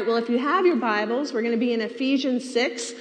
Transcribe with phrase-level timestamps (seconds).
[0.00, 2.94] right, well, if you have your Bibles, we're going to be in Ephesians 6.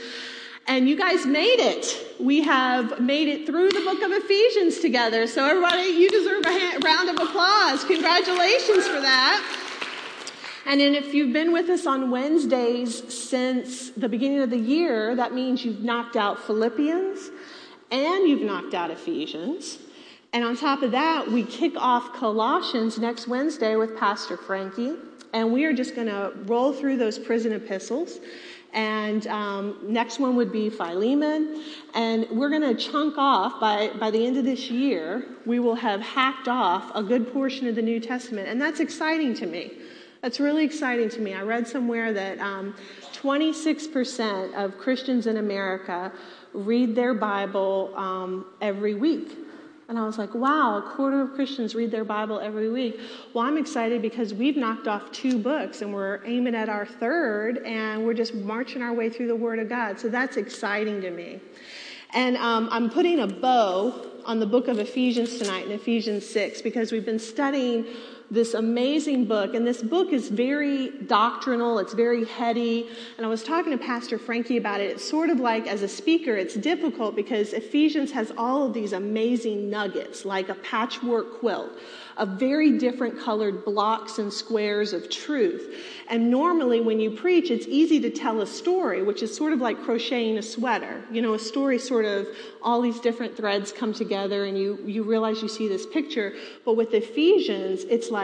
[0.67, 2.15] And you guys made it.
[2.19, 5.25] We have made it through the book of Ephesians together.
[5.25, 7.85] So, everybody, you deserve a hand, round of applause.
[7.85, 9.65] Congratulations for that.
[10.65, 15.15] And then, if you've been with us on Wednesdays since the beginning of the year,
[15.15, 17.31] that means you've knocked out Philippians
[17.91, 19.77] and you've knocked out Ephesians.
[20.33, 24.95] And on top of that, we kick off Colossians next Wednesday with Pastor Frankie.
[25.33, 28.19] And we are just going to roll through those prison epistles.
[28.73, 31.63] And um, next one would be Philemon.
[31.93, 35.75] And we're going to chunk off by, by the end of this year, we will
[35.75, 38.47] have hacked off a good portion of the New Testament.
[38.47, 39.73] And that's exciting to me.
[40.21, 41.33] That's really exciting to me.
[41.33, 42.75] I read somewhere that um,
[43.13, 46.11] 26% of Christians in America
[46.53, 49.37] read their Bible um, every week.
[49.89, 52.99] And I was like, wow, a quarter of Christians read their Bible every week.
[53.33, 57.57] Well, I'm excited because we've knocked off two books and we're aiming at our third
[57.65, 59.99] and we're just marching our way through the Word of God.
[59.99, 61.41] So that's exciting to me.
[62.11, 66.61] And um, I'm putting a bow on the book of Ephesians tonight in Ephesians 6
[66.61, 67.87] because we've been studying
[68.31, 69.53] this amazing book.
[69.55, 72.87] And this book is very doctrinal, it's very heady.
[73.17, 74.91] And I was talking to Pastor Frankie about it.
[74.91, 78.93] It's sort of like, as a speaker, it's difficult because Ephesians has all of these
[78.93, 81.71] amazing nuggets, like a patchwork quilt
[82.17, 85.73] of very different colored blocks and squares of truth.
[86.09, 89.61] And normally, when you preach, it's easy to tell a story, which is sort of
[89.61, 91.01] like crocheting a sweater.
[91.11, 92.27] You know, a story sort of
[92.61, 96.33] all these different threads come together and you, you realize you see this picture.
[96.65, 98.18] But with Ephesians, it's like,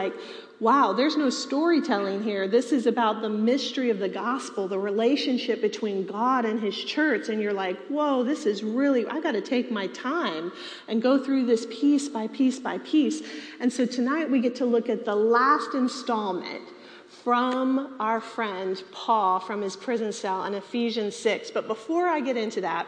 [0.60, 2.48] wow, there's no storytelling here.
[2.48, 7.28] This is about the mystery of the gospel, the relationship between God and his church.
[7.28, 10.52] And you're like, whoa, this is really, I got to take my time
[10.88, 13.22] and go through this piece by piece by piece.
[13.60, 16.62] And so tonight we get to look at the last installment
[17.22, 21.50] from our friend Paul from his prison cell in Ephesians 6.
[21.50, 22.86] But before I get into that,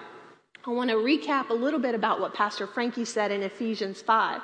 [0.64, 4.40] I want to recap a little bit about what Pastor Frankie said in Ephesians 5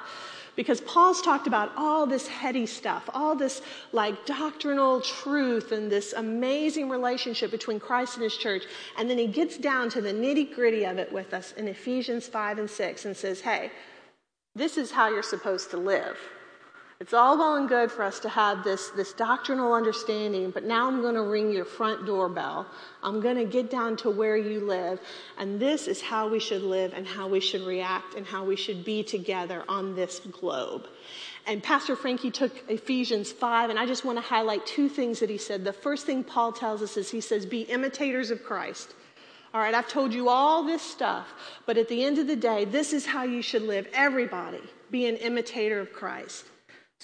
[0.57, 6.13] because Paul's talked about all this heady stuff, all this like doctrinal truth and this
[6.13, 8.65] amazing relationship between Christ and his church.
[8.97, 12.27] And then he gets down to the nitty gritty of it with us in Ephesians
[12.29, 13.71] 5 and 6 and says, hey,
[14.55, 16.19] this is how you're supposed to live.
[17.01, 20.87] It's all well and good for us to have this, this doctrinal understanding, but now
[20.87, 22.67] I'm going to ring your front doorbell.
[23.03, 25.01] I'm going to get down to where you live.
[25.37, 28.55] And this is how we should live and how we should react and how we
[28.55, 30.87] should be together on this globe.
[31.47, 35.29] And Pastor Frankie took Ephesians 5, and I just want to highlight two things that
[35.29, 35.65] he said.
[35.65, 38.95] The first thing Paul tells us is he says, Be imitators of Christ.
[39.53, 41.29] All right, I've told you all this stuff,
[41.67, 43.87] but at the end of the day, this is how you should live.
[43.93, 46.47] Everybody, be an imitator of Christ.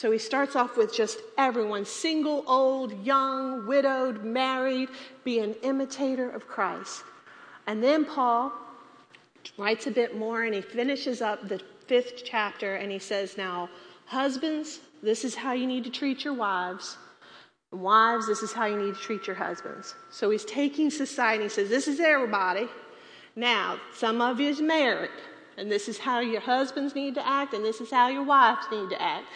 [0.00, 4.88] So he starts off with just everyone single, old, young, widowed, married,
[5.25, 7.03] be an imitator of Christ.
[7.66, 8.50] And then Paul
[9.59, 13.69] writes a bit more and he finishes up the fifth chapter and he says, Now,
[14.06, 16.97] husbands, this is how you need to treat your wives.
[17.71, 19.94] Wives, this is how you need to treat your husbands.
[20.10, 22.69] So he's taking society and says, This is everybody.
[23.37, 25.10] Now, some of you is married,
[25.59, 28.65] and this is how your husbands need to act, and this is how your wives
[28.72, 29.27] need to act.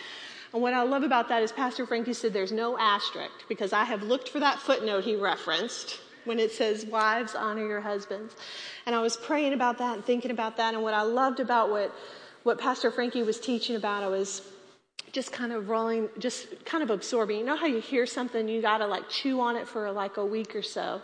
[0.55, 3.83] And what I love about that is Pastor Frankie said there's no asterisk because I
[3.83, 8.37] have looked for that footnote he referenced when it says, Wives, honor your husbands.
[8.87, 10.73] And I was praying about that and thinking about that.
[10.73, 11.93] And what I loved about what,
[12.45, 14.43] what Pastor Frankie was teaching about, I was
[15.11, 17.41] just kind of rolling, just kind of absorbing.
[17.41, 20.19] You know how you hear something, you got to like chew on it for like
[20.19, 21.03] a week or so.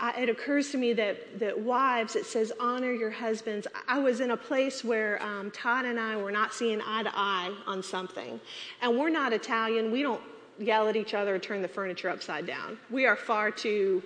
[0.00, 3.66] I, it occurs to me that, that wives, it says, honor your husbands.
[3.86, 7.12] I was in a place where um, Todd and I were not seeing eye to
[7.14, 8.40] eye on something.
[8.80, 9.92] And we're not Italian.
[9.92, 10.22] We don't
[10.58, 12.78] yell at each other or turn the furniture upside down.
[12.90, 14.02] We are far too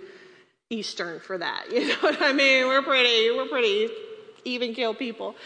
[0.68, 1.66] Eastern for that.
[1.72, 2.66] You know what I mean?
[2.66, 3.88] We're pretty, we're pretty
[4.44, 5.36] even kill people.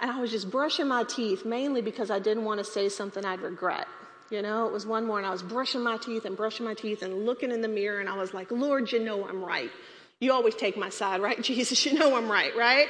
[0.00, 3.24] And I was just brushing my teeth mainly because I didn't want to say something
[3.24, 3.86] I'd regret.
[4.30, 7.02] You know, it was one morning I was brushing my teeth and brushing my teeth
[7.02, 9.70] and looking in the mirror and I was like, Lord, you know I'm right.
[10.20, 11.42] You always take my side, right?
[11.52, 12.88] Jesus, you know I'm right, right?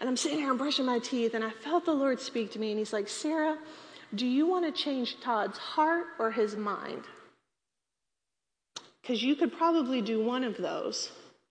[0.00, 2.60] And I'm sitting here and brushing my teeth, and I felt the Lord speak to
[2.60, 3.58] me, and He's like, Sarah,
[4.14, 7.02] do you want to change Todd's heart or his mind?
[9.02, 11.10] Because you could probably do one of those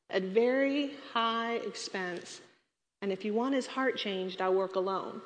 [0.10, 2.42] at very high expense.
[3.02, 5.22] And if you want his heart changed, I work alone.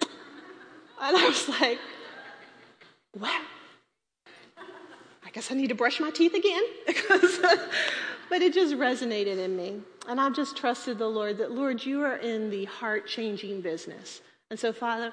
[1.00, 1.78] And I was like,
[3.20, 3.42] well,
[5.24, 6.62] I guess I need to brush my teeth again
[8.28, 9.80] but it just resonated in me.
[10.08, 14.20] And I've just trusted the Lord that, Lord, you are in the heart changing business.
[14.50, 15.12] And so, Father,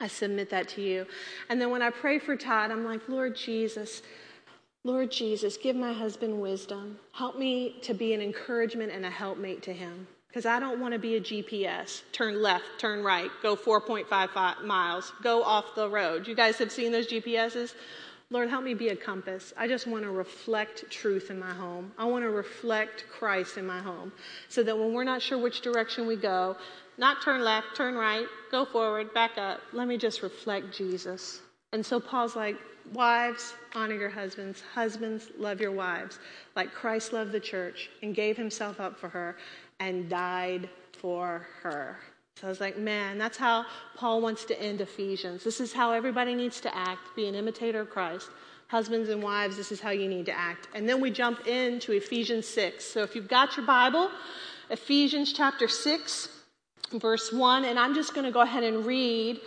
[0.00, 1.06] I submit that to you.
[1.48, 4.02] And then when I pray for Todd, I'm like, Lord Jesus,
[4.84, 6.98] Lord Jesus, give my husband wisdom.
[7.12, 10.08] Help me to be an encouragement and a helpmate to him.
[10.32, 12.00] Because I don't want to be a GPS.
[12.10, 16.26] Turn left, turn right, go 4.55 miles, go off the road.
[16.26, 17.74] You guys have seen those GPSs?
[18.30, 19.52] Lord, help me be a compass.
[19.58, 21.92] I just want to reflect truth in my home.
[21.98, 24.10] I want to reflect Christ in my home
[24.48, 26.56] so that when we're not sure which direction we go,
[26.96, 29.60] not turn left, turn right, go forward, back up.
[29.74, 31.42] Let me just reflect Jesus.
[31.74, 32.56] And so Paul's like,
[32.92, 34.62] Wives, honor your husbands.
[34.74, 36.18] Husbands, love your wives.
[36.56, 39.36] Like Christ loved the church and gave himself up for her
[39.82, 41.98] and died for her.
[42.36, 45.42] So I was like, man, that's how Paul wants to end Ephesians.
[45.42, 48.30] This is how everybody needs to act, be an imitator of Christ.
[48.68, 50.68] Husbands and wives, this is how you need to act.
[50.74, 52.84] And then we jump into Ephesians 6.
[52.84, 54.08] So if you've got your Bible,
[54.70, 56.28] Ephesians chapter 6,
[56.94, 59.40] verse 1, and I'm just going to go ahead and read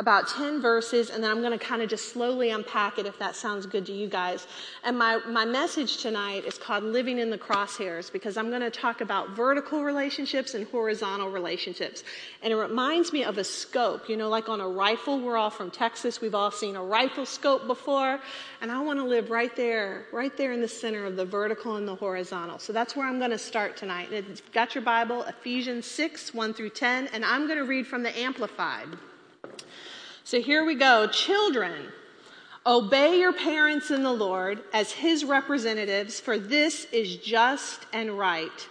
[0.00, 3.18] about 10 verses, and then I'm going to kind of just slowly unpack it if
[3.18, 4.46] that sounds good to you guys.
[4.82, 8.70] And my, my message tonight is called Living in the Crosshairs because I'm going to
[8.70, 12.02] talk about vertical relationships and horizontal relationships.
[12.42, 14.08] And it reminds me of a scope.
[14.08, 17.26] You know, like on a rifle, we're all from Texas, we've all seen a rifle
[17.26, 18.20] scope before,
[18.62, 21.76] and I want to live right there, right there in the center of the vertical
[21.76, 22.58] and the horizontal.
[22.58, 24.08] So that's where I'm going to start tonight.
[24.10, 28.02] You've got your Bible, Ephesians 6, 1 through 10, and I'm going to read from
[28.02, 28.88] the Amplified.
[30.30, 31.08] So here we go.
[31.08, 31.88] Children,
[32.64, 38.68] obey your parents in the Lord as his representatives, for this is just and right.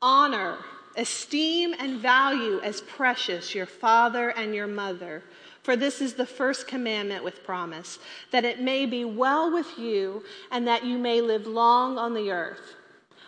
[0.00, 0.58] Honor,
[0.96, 5.24] esteem, and value as precious your father and your mother.
[5.64, 7.98] For this is the first commandment with promise,
[8.30, 12.30] that it may be well with you and that you may live long on the
[12.30, 12.76] earth.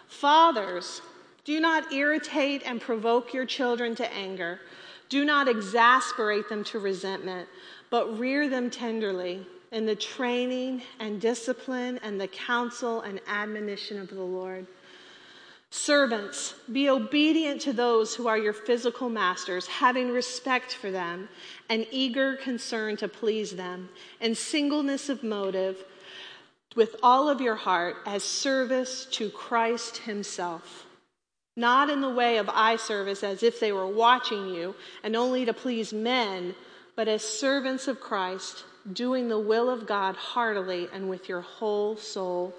[0.06, 1.02] Fathers,
[1.44, 4.60] do not irritate and provoke your children to anger
[5.08, 7.48] do not exasperate them to resentment,
[7.90, 14.08] but rear them tenderly in the training and discipline and the counsel and admonition of
[14.08, 14.66] the Lord.
[15.70, 21.28] Servants, be obedient to those who are your physical masters, having respect for them
[21.68, 23.88] and eager concern to please them,
[24.20, 25.84] and singleness of motive
[26.76, 30.86] with all of your heart as service to Christ Himself
[31.56, 35.44] not in the way of eye service as if they were watching you and only
[35.46, 36.54] to please men,
[36.96, 41.96] but as servants of Christ, doing the will of God heartily and with your whole
[41.96, 42.54] soul,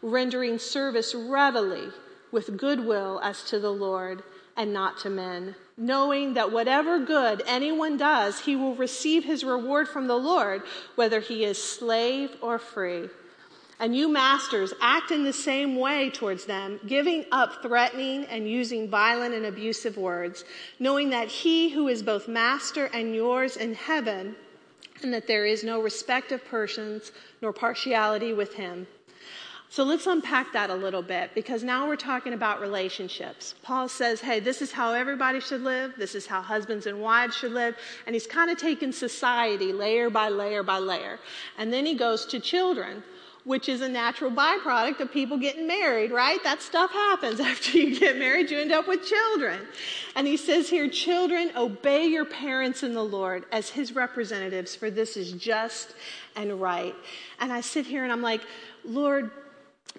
[0.00, 1.88] rendering service readily
[2.30, 4.22] with goodwill as to the Lord
[4.56, 9.88] and not to men, knowing that whatever good anyone does, he will receive his reward
[9.88, 10.62] from the Lord,
[10.94, 13.08] whether he is slave or free.
[13.80, 18.90] And you masters act in the same way towards them, giving up threatening and using
[18.90, 20.44] violent and abusive words,
[20.78, 24.36] knowing that he who is both master and yours in heaven,
[25.02, 27.10] and that there is no respect of persons
[27.40, 28.86] nor partiality with him.
[29.70, 33.54] So let's unpack that a little bit because now we're talking about relationships.
[33.62, 35.94] Paul says, hey, this is how everybody should live.
[35.96, 37.76] This is how husbands and wives should live.
[38.04, 41.20] And he's kind of taken society layer by layer by layer.
[41.56, 43.04] And then he goes to children
[43.44, 46.42] which is a natural byproduct of people getting married, right?
[46.44, 49.60] That stuff happens after you get married, you end up with children.
[50.16, 54.90] And he says here, children, obey your parents in the Lord as his representatives, for
[54.90, 55.94] this is just
[56.36, 56.94] and right.
[57.40, 58.42] And I sit here and I'm like,
[58.84, 59.30] Lord,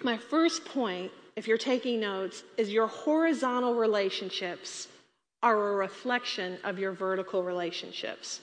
[0.02, 4.88] my first point, if you're taking notes, is your horizontal relationships
[5.42, 8.40] are a reflection of your vertical relationships.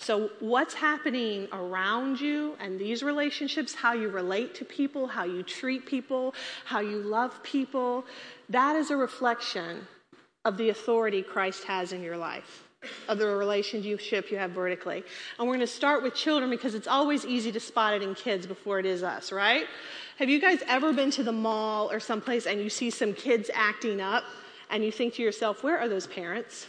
[0.00, 5.42] So, what's happening around you and these relationships, how you relate to people, how you
[5.42, 8.04] treat people, how you love people,
[8.48, 9.86] that is a reflection
[10.44, 12.62] of the authority Christ has in your life,
[13.08, 15.02] of the relationship you have vertically.
[15.38, 18.14] And we're going to start with children because it's always easy to spot it in
[18.14, 19.66] kids before it is us, right?
[20.20, 23.50] Have you guys ever been to the mall or someplace and you see some kids
[23.52, 24.22] acting up
[24.70, 26.68] and you think to yourself, where are those parents?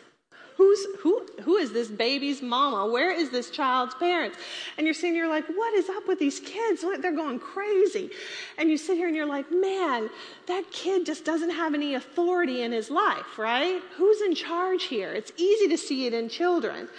[0.60, 2.92] Who's, who, who is this baby's mama?
[2.92, 4.38] Where is this child's parents?
[4.78, 6.82] And you're sitting here like, what is up with these kids?
[6.82, 8.10] They're going crazy.
[8.58, 10.10] And you sit here and you're like, man,
[10.48, 13.82] that kid just doesn't have any authority in his life, right?
[13.96, 15.14] Who's in charge here?
[15.14, 16.90] It's easy to see it in children.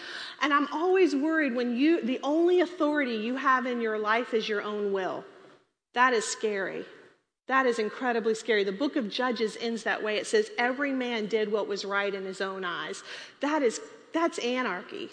[0.40, 4.48] And I'm always worried when you, the only authority you have in your life is
[4.48, 5.22] your own will.
[5.92, 6.86] That is scary.
[7.50, 8.62] That is incredibly scary.
[8.62, 10.18] The book of Judges ends that way.
[10.18, 13.02] It says every man did what was right in his own eyes.
[13.40, 13.80] That is
[14.12, 15.08] that's anarchy.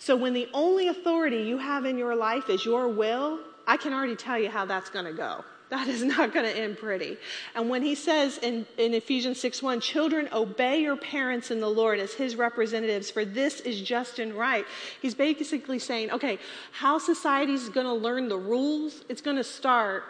[0.00, 3.92] So when the only authority you have in your life is your will, I can
[3.92, 5.44] already tell you how that's going to go.
[5.68, 7.16] That is not going to end pretty.
[7.54, 11.70] And when he says in, in Ephesians 6 1, children, obey your parents in the
[11.70, 14.66] Lord as his representatives, for this is just and right,
[15.00, 16.40] he's basically saying, okay,
[16.72, 20.02] how society is going to learn the rules, it's going to start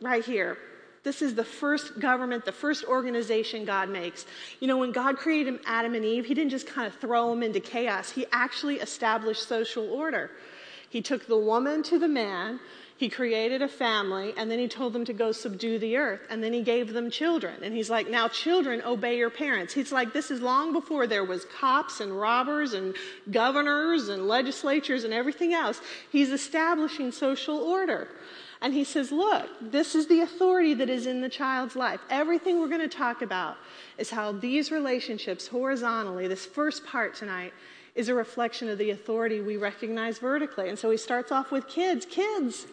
[0.00, 0.58] right here.
[1.02, 4.26] This is the first government, the first organization God makes.
[4.60, 7.42] You know, when God created Adam and Eve, He didn't just kind of throw them
[7.42, 10.30] into chaos, He actually established social order.
[10.90, 12.58] He took the woman to the man,
[13.00, 16.44] he created a family, and then he told them to go subdue the earth, and
[16.44, 17.62] then he gave them children.
[17.62, 19.72] And he's like, Now, children, obey your parents.
[19.72, 22.94] He's like, This is long before there was cops and robbers and
[23.30, 25.80] governors and legislatures and everything else.
[26.12, 28.08] He's establishing social order.
[28.62, 32.00] And he says, Look, this is the authority that is in the child's life.
[32.10, 33.56] Everything we're going to talk about
[33.96, 37.52] is how these relationships horizontally, this first part tonight,
[37.94, 40.68] is a reflection of the authority we recognize vertically.
[40.68, 42.06] And so he starts off with kids.
[42.06, 42.66] Kids,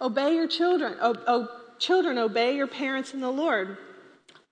[0.00, 0.96] obey your children.
[1.00, 3.76] O- o- children, obey your parents in the Lord.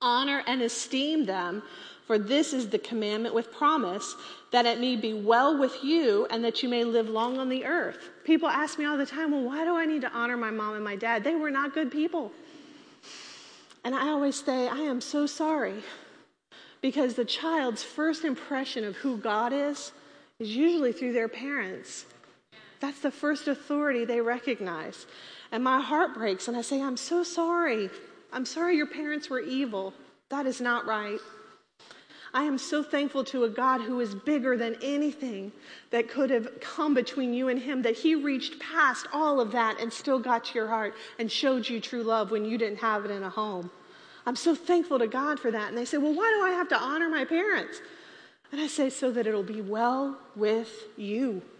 [0.01, 1.63] Honor and esteem them,
[2.07, 4.15] for this is the commandment with promise,
[4.53, 7.65] that it may be well with you and that you may live long on the
[7.65, 7.99] earth.
[8.25, 10.75] People ask me all the time, well, why do I need to honor my mom
[10.75, 11.25] and my dad?
[11.25, 12.31] They were not good people.
[13.85, 15.83] And I always say, I am so sorry.
[16.81, 19.93] Because the child's first impression of who God is
[20.39, 22.05] is usually through their parents.
[22.81, 25.07] That's the first authority they recognize.
[25.53, 27.89] And my heart breaks, and I say, I'm so sorry.
[28.33, 29.95] I'm sorry your parents were evil.
[30.29, 31.21] That is not right.
[32.35, 35.53] I am so thankful to a God who is bigger than anything
[35.91, 39.81] that could have come between you and Him, that He reached past all of that
[39.81, 43.05] and still got to your heart and showed you true love when you didn't have
[43.05, 43.71] it in a home.
[44.27, 45.69] I'm so thankful to God for that.
[45.69, 47.81] And they say, Well, why do I have to honor my parents?
[48.51, 51.41] And I say, So that it'll be well with you.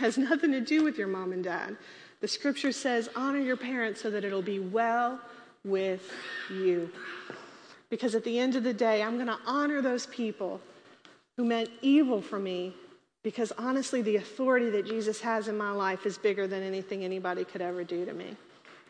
[0.00, 1.78] It has nothing to do with your mom and dad.
[2.20, 5.18] The scripture says, Honor your parents so that it'll be well
[5.64, 6.12] with
[6.50, 6.90] you.
[7.90, 10.60] Because at the end of the day, I'm going to honor those people
[11.36, 12.74] who meant evil for me
[13.22, 17.44] because honestly, the authority that Jesus has in my life is bigger than anything anybody
[17.44, 18.36] could ever do to me.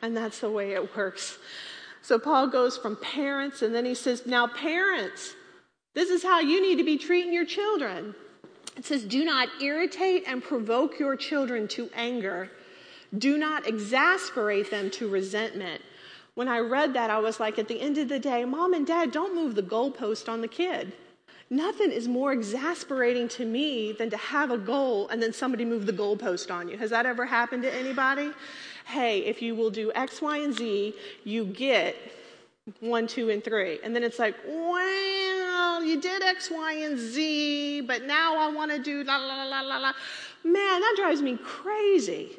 [0.03, 1.39] And that's the way it works.
[2.03, 5.35] So Paul goes from parents, and then he says, Now, parents,
[5.95, 8.15] this is how you need to be treating your children.
[8.77, 12.51] It says, Do not irritate and provoke your children to anger,
[13.17, 15.83] do not exasperate them to resentment
[16.39, 18.87] when I read that, I was like, at the end of the day, mom and
[18.87, 20.93] dad, don't move the goalpost on the kid.
[21.51, 25.85] Nothing is more exasperating to me than to have a goal and then somebody move
[25.85, 26.77] the goalpost on you.
[26.77, 28.31] Has that ever happened to anybody?
[28.87, 31.97] Hey, if you will do X, Y, and Z, you get
[32.79, 33.81] one, two, and three.
[33.83, 38.71] And then it's like, well, you did X, Y, and Z, but now I want
[38.71, 39.93] to do la, la, la, la, la.
[40.45, 42.37] Man, that drives me crazy.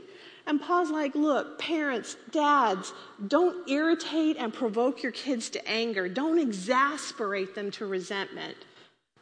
[0.47, 2.93] And Paul's like, look, parents, dads,
[3.27, 6.09] don't irritate and provoke your kids to anger.
[6.09, 8.57] Don't exasperate them to resentment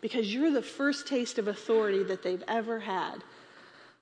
[0.02, 3.24] because you're the first taste of authority that they've ever had.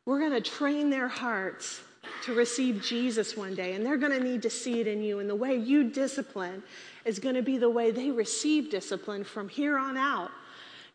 [0.06, 1.82] We're going to train their hearts
[2.26, 5.20] to receive Jesus one day, and they're going to need to see it in you.
[5.20, 6.62] And the way you discipline
[7.06, 10.32] is going to be the way they receive discipline from here on out.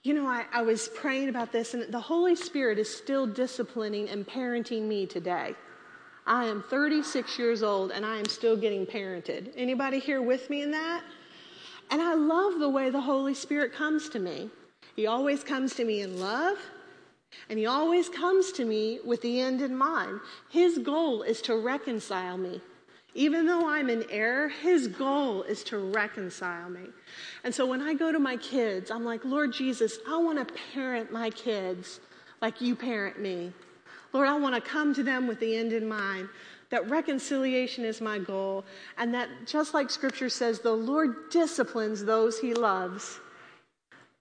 [0.03, 4.09] You know, I, I was praying about this, and the Holy Spirit is still disciplining
[4.09, 5.55] and parenting me today.
[6.31, 9.53] I am 36 years old and I am still getting parented.
[9.57, 11.03] Anybody here with me in that?
[11.91, 14.49] And I love the way the Holy Spirit comes to me.
[14.95, 16.57] He always comes to me in love,
[17.49, 20.21] and He always comes to me with the end in mind.
[20.51, 22.61] His goal is to reconcile me.
[23.15, 26.87] Even though I'm in error, His goal is to reconcile me.
[27.43, 30.55] And so when I go to my kids, I'm like, Lord Jesus, I want to
[30.75, 31.99] parent my kids
[32.41, 33.53] like you parent me.
[34.13, 36.29] Lord, I want to come to them with the end in mind,
[36.71, 38.65] that reconciliation is my goal,
[38.97, 43.21] and that just like scripture says, the Lord disciplines those he loves.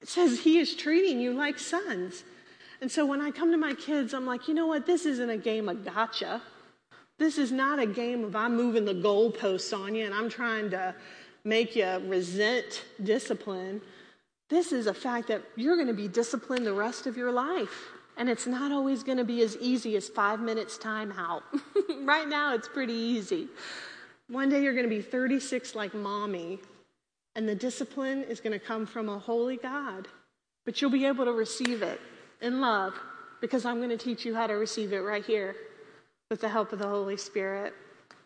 [0.01, 2.23] It says he is treating you like sons.
[2.81, 4.85] And so when I come to my kids, I'm like, you know what?
[4.85, 6.41] This isn't a game of gotcha.
[7.17, 10.69] This is not a game of I'm moving the goalposts on you and I'm trying
[10.69, 10.95] to
[11.43, 13.81] make you resent discipline.
[14.47, 17.89] This is a fact that you're going to be disciplined the rest of your life.
[18.19, 21.43] And it's not always going to be as easy as five minutes time out.
[22.03, 23.47] right now, it's pretty easy.
[24.27, 26.59] One day, you're going to be 36 like mommy,
[27.35, 30.07] and the discipline is going to come from a holy God.
[30.65, 31.99] But you'll be able to receive it
[32.41, 32.93] in love
[33.41, 35.55] because I'm going to teach you how to receive it right here
[36.29, 37.73] with the help of the Holy Spirit.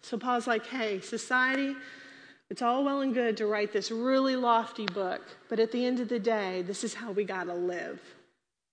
[0.01, 1.75] So Paul's like, hey, society,
[2.49, 5.99] it's all well and good to write this really lofty book, but at the end
[5.99, 8.01] of the day, this is how we got to live.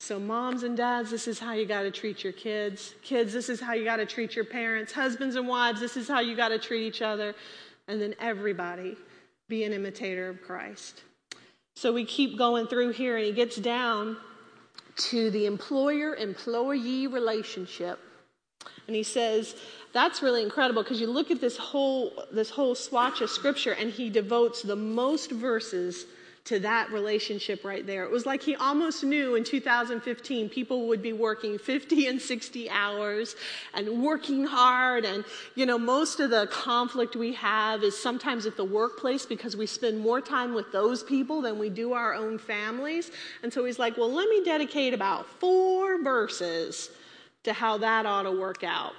[0.02, 2.94] So, moms and dads, this is how you got to treat your kids.
[3.02, 4.94] Kids, this is how you got to treat your parents.
[4.94, 7.34] Husbands and wives, this is how you got to treat each other.
[7.86, 8.96] And then everybody,
[9.48, 11.02] be an imitator of Christ.
[11.76, 14.16] So, we keep going through here, and he gets down
[15.10, 17.98] to the employer employee relationship.
[18.86, 19.54] And he says,
[19.92, 23.90] that's really incredible because you look at this whole, this whole swatch of scripture and
[23.90, 26.06] he devotes the most verses
[26.50, 28.02] to that relationship right there.
[28.02, 32.68] It was like he almost knew in 2015 people would be working 50 and 60
[32.68, 33.36] hours
[33.72, 35.04] and working hard.
[35.04, 39.56] And, you know, most of the conflict we have is sometimes at the workplace because
[39.56, 43.12] we spend more time with those people than we do our own families.
[43.44, 46.90] And so he's like, well, let me dedicate about four verses
[47.44, 48.94] to how that ought to work out.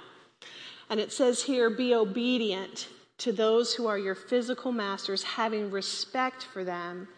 [0.88, 6.44] And it says here, be obedient to those who are your physical masters, having respect
[6.44, 7.08] for them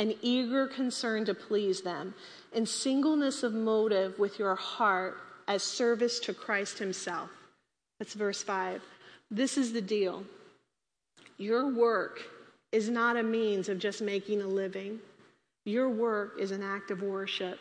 [0.00, 2.14] an eager concern to please them,
[2.54, 7.28] and singleness of motive with your heart as service to Christ Himself.
[7.98, 8.80] That's verse 5.
[9.30, 10.24] This is the deal.
[11.36, 12.22] Your work
[12.72, 15.00] is not a means of just making a living,
[15.66, 17.58] your work is an act of worship.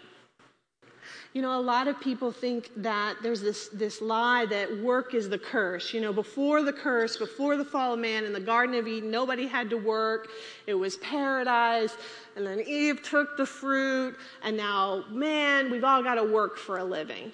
[1.34, 5.30] You know, a lot of people think that there's this, this lie that work is
[5.30, 5.94] the curse.
[5.94, 9.12] You know, before the curse, before the fall of man in the Garden of Eden,
[9.12, 10.28] nobody had to work.
[10.66, 11.96] It was paradise.
[12.36, 14.16] And then Eve took the fruit.
[14.44, 17.32] And now, man, we've all got to work for a living.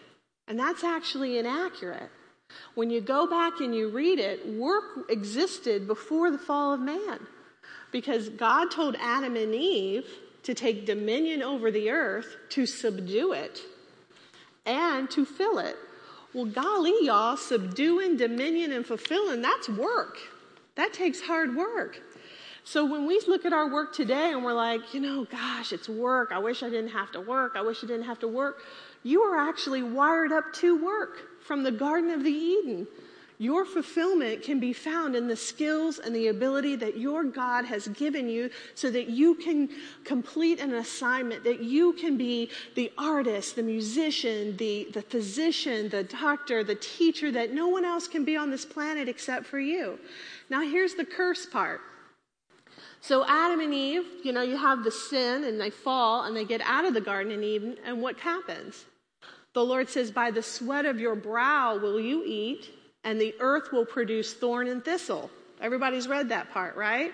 [0.50, 2.10] And that's actually inaccurate.
[2.76, 7.20] When you go back and you read it, work existed before the fall of man.
[7.94, 10.06] Because God told Adam and Eve
[10.44, 13.62] to take dominion over the earth, to subdue it
[14.66, 15.76] and to fill it.
[16.34, 20.18] Well, golly, y'all, subduing, dominion, and fulfilling, that's work.
[20.76, 22.02] That takes hard work.
[22.66, 25.88] So when we look at our work today and we're like, you know, gosh, it's
[25.88, 26.32] work.
[26.32, 27.54] I wish I didn't have to work.
[27.56, 28.64] I wish I didn't have to work.
[29.04, 32.88] You are actually wired up to work from the Garden of the Eden.
[33.38, 37.88] Your fulfillment can be found in the skills and the ability that your God has
[37.90, 39.70] given you so that you can
[40.06, 46.04] complete an assignment, that you can be the artist, the musician, the, the physician, the
[46.04, 50.00] doctor, the teacher, that no one else can be on this planet except for you.
[50.50, 51.82] Now, here's the curse part.
[53.02, 56.46] So, Adam and Eve, you know, you have the sin and they fall and they
[56.46, 58.86] get out of the Garden of Eden, and what happens?
[59.54, 62.72] The Lord says, By the sweat of your brow will you eat
[63.06, 65.32] and the earth will produce thorn and thistle.
[65.62, 67.14] Everybody's read that part, right?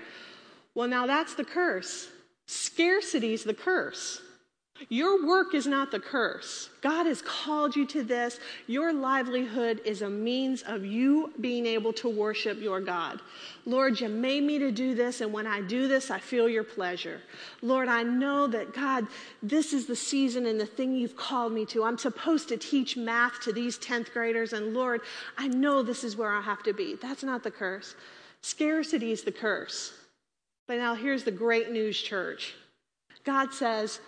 [0.73, 2.07] Well, now that's the curse.
[2.47, 4.21] Scarcity's the curse.
[4.89, 6.69] Your work is not the curse.
[6.81, 8.39] God has called you to this.
[8.67, 13.19] Your livelihood is a means of you being able to worship your God.
[13.65, 16.63] Lord, you made me to do this, and when I do this, I feel your
[16.63, 17.21] pleasure.
[17.61, 19.05] Lord, I know that God,
[19.43, 21.83] this is the season and the thing you've called me to.
[21.83, 25.01] I'm supposed to teach math to these 10th graders, and Lord,
[25.37, 26.95] I know this is where I have to be.
[26.95, 27.95] That's not the curse.
[28.41, 29.93] Scarcity is the curse.
[30.67, 32.55] But now here's the great news, church.
[33.23, 33.99] God says,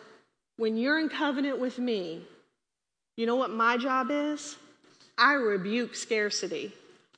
[0.57, 2.21] when you're in covenant with me,
[3.17, 4.57] you know what my job is?
[5.17, 6.73] I rebuke scarcity.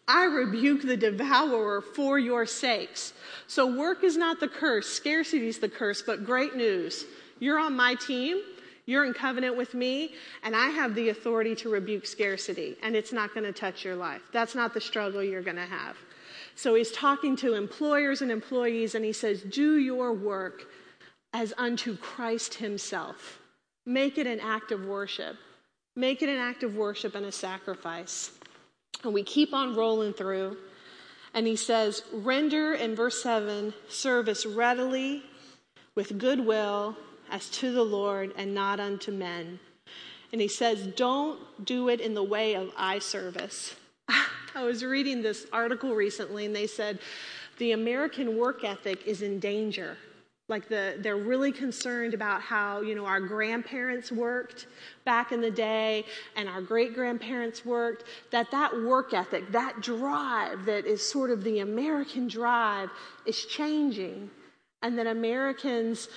[0.08, 3.14] I rebuke the devourer for your sakes.
[3.48, 7.06] So work is not the curse, scarcity is the curse, but great news.
[7.40, 8.42] You're on my team,
[8.86, 13.12] you're in covenant with me, and I have the authority to rebuke scarcity, and it's
[13.12, 14.22] not going to touch your life.
[14.32, 15.98] That's not the struggle you're going to have.
[16.56, 20.68] So he's talking to employers and employees, and he says, Do your work
[21.36, 23.40] as unto Christ Himself.
[23.86, 25.36] Make it an act of worship.
[25.94, 28.32] Make it an act of worship and a sacrifice.
[29.04, 30.56] And we keep on rolling through.
[31.34, 35.24] And he says, Render in verse 7 service readily
[35.94, 36.96] with goodwill
[37.30, 39.60] as to the Lord and not unto men.
[40.32, 43.76] And he says, Don't do it in the way of eye service.
[44.56, 47.00] I was reading this article recently, and they said
[47.58, 49.98] the American work ethic is in danger
[50.48, 54.68] like the, they're really concerned about how you know our grandparents worked
[55.04, 56.06] back in the day
[56.36, 61.44] and our great grandparents worked that that work ethic that drive that is sort of
[61.44, 62.90] the american drive
[63.26, 64.30] is changing
[64.84, 66.10] and that americans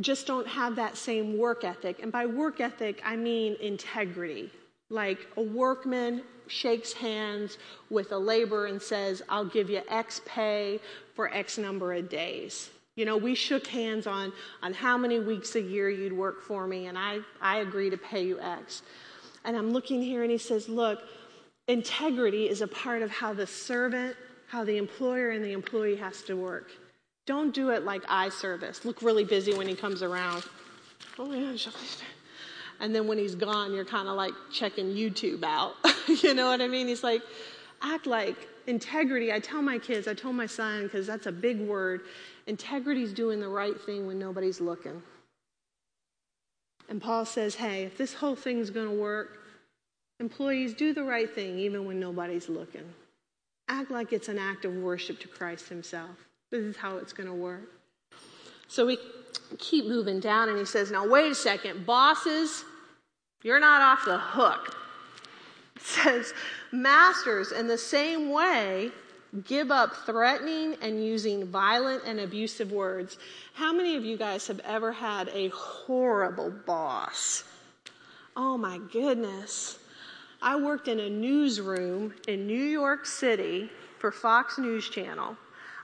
[0.00, 2.02] just don't have that same work ethic.
[2.02, 4.50] And by work ethic i mean integrity.
[4.90, 7.56] Like a workman shakes hands
[7.88, 10.80] with a laborer and says i'll give you x pay
[11.14, 15.54] for x number of days you know, we shook hands on, on how many weeks
[15.54, 18.82] a year you'd work for me, and I, I agree to pay you X.
[19.44, 21.00] And I'm looking here, and he says, Look,
[21.68, 26.22] integrity is a part of how the servant, how the employer, and the employee has
[26.22, 26.70] to work.
[27.26, 28.84] Don't do it like eye service.
[28.84, 30.44] Look really busy when he comes around.
[31.18, 31.32] Oh,
[32.80, 35.74] and then when he's gone, you're kind of like checking YouTube out.
[36.22, 36.88] you know what I mean?
[36.88, 37.22] He's like,
[37.80, 39.32] act like integrity.
[39.32, 42.02] I tell my kids, I told my son, because that's a big word.
[42.46, 45.02] Integrity is doing the right thing when nobody's looking.
[46.88, 49.42] And Paul says, hey, if this whole thing's going to work,
[50.22, 52.84] Employees, do the right thing even when nobody's looking.
[53.68, 56.10] Act like it's an act of worship to Christ Himself.
[56.52, 57.68] This is how it's going to work.
[58.68, 58.98] So we
[59.58, 62.64] keep moving down, and he says, Now, wait a second, bosses,
[63.42, 64.76] you're not off the hook.
[65.74, 66.34] It says,
[66.70, 68.92] Masters, in the same way,
[69.46, 73.18] give up threatening and using violent and abusive words.
[73.54, 77.44] How many of you guys have ever had a horrible boss?
[78.36, 79.78] Oh my goodness.
[80.40, 85.36] I worked in a newsroom in New York City for Fox News Channel.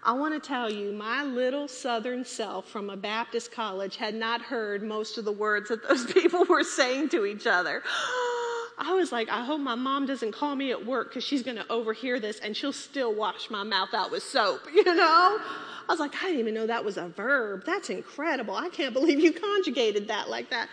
[0.02, 4.40] I want to tell you, my little southern self from a Baptist college had not
[4.40, 7.82] heard most of the words that those people were saying to each other.
[8.78, 11.56] I was like, I hope my mom doesn't call me at work because she's going
[11.56, 15.38] to overhear this and she'll still wash my mouth out with soap, you know?
[15.88, 17.64] I was like, I didn't even know that was a verb.
[17.64, 18.54] That's incredible.
[18.54, 20.68] I can't believe you conjugated that like that.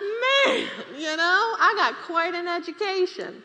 [0.00, 0.66] Man,
[0.98, 3.42] you know, I got quite an education.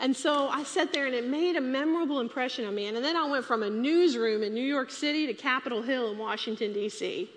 [0.00, 2.86] And so I sat there and it made a memorable impression on me.
[2.86, 6.18] And then I went from a newsroom in New York City to Capitol Hill in
[6.18, 7.28] Washington, D.C.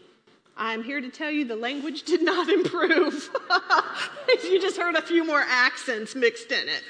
[0.58, 3.30] I'm here to tell you the language did not improve.
[4.44, 6.84] you just heard a few more accents mixed in it.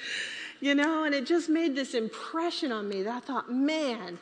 [0.60, 4.20] You know, and it just made this impression on me that I thought, man,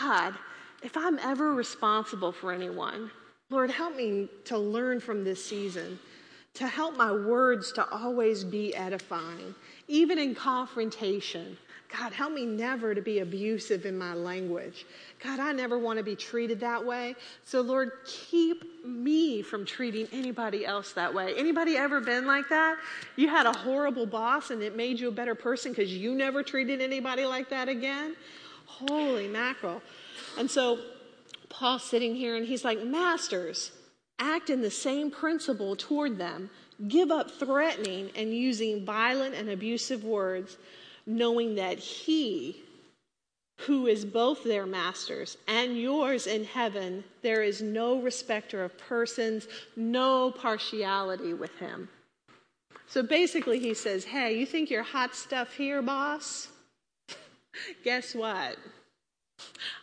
[0.00, 0.34] God,
[0.82, 3.10] if I'm ever responsible for anyone,
[3.50, 5.98] Lord, help me to learn from this season,
[6.54, 9.54] to help my words to always be edifying,
[9.86, 11.56] even in confrontation.
[11.96, 14.86] God, help me never to be abusive in my language.
[15.22, 17.14] God, I never want to be treated that way.
[17.44, 21.34] So, Lord, keep me from treating anybody else that way.
[21.36, 22.78] Anybody ever been like that?
[23.16, 26.42] You had a horrible boss and it made you a better person because you never
[26.42, 28.16] treated anybody like that again?
[28.64, 29.82] Holy mackerel.
[30.38, 30.78] And so,
[31.50, 33.72] Paul's sitting here and he's like, Masters,
[34.18, 36.48] act in the same principle toward them.
[36.88, 40.56] Give up threatening and using violent and abusive words
[41.06, 42.62] knowing that He,
[43.70, 49.46] who is both their masters and yours in heaven, there is no respecter of persons,
[49.76, 51.88] no partiality with Him.
[52.88, 56.48] So basically, he says, Hey, you think you're hot stuff here, boss?
[57.84, 58.56] Guess what?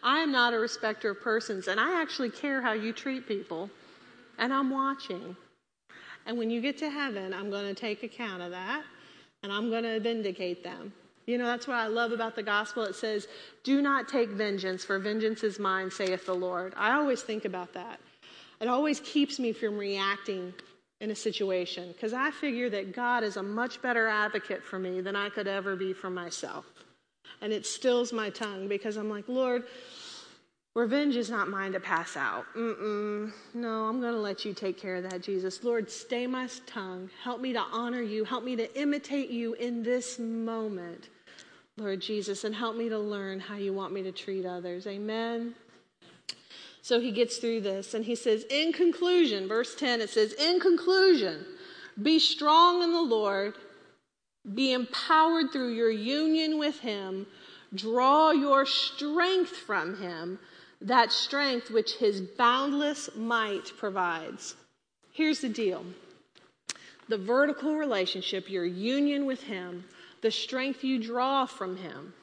[0.03, 3.69] I am not a respecter of persons, and I actually care how you treat people,
[4.37, 5.33] and I'm watching.
[6.25, 8.83] And when you get to heaven, I'm going to take account of that,
[9.43, 10.91] and I'm going to vindicate them.
[11.27, 12.83] You know, that's what I love about the gospel.
[12.83, 13.27] It says,
[13.63, 16.73] Do not take vengeance, for vengeance is mine, saith the Lord.
[16.77, 17.99] I always think about that.
[18.61, 20.53] It always keeps me from reacting
[21.01, 25.01] in a situation because I figure that God is a much better advocate for me
[25.01, 26.65] than I could ever be for myself.
[27.41, 29.65] And it stills my tongue because I'm like, Lord,
[30.77, 32.45] Revenge is not mine to pass out.
[32.55, 33.33] Mm-mm.
[33.55, 35.63] No, I'm going to let you take care of that, Jesus.
[35.63, 37.09] Lord, stay my tongue.
[37.23, 38.23] Help me to honor you.
[38.23, 41.09] Help me to imitate you in this moment.
[41.77, 44.87] Lord Jesus, and help me to learn how you want me to treat others.
[44.87, 45.53] Amen.
[46.81, 50.59] So he gets through this and he says, in conclusion, verse 10, it says, in
[50.59, 51.45] conclusion,
[52.01, 53.53] be strong in the Lord,
[54.55, 57.27] be empowered through your union with him,
[57.75, 60.39] draw your strength from him,
[60.81, 64.55] that strength which his boundless might provides.
[65.11, 65.85] Here's the deal
[67.09, 69.83] the vertical relationship, your union with him,
[70.27, 72.13] the strength you draw from Him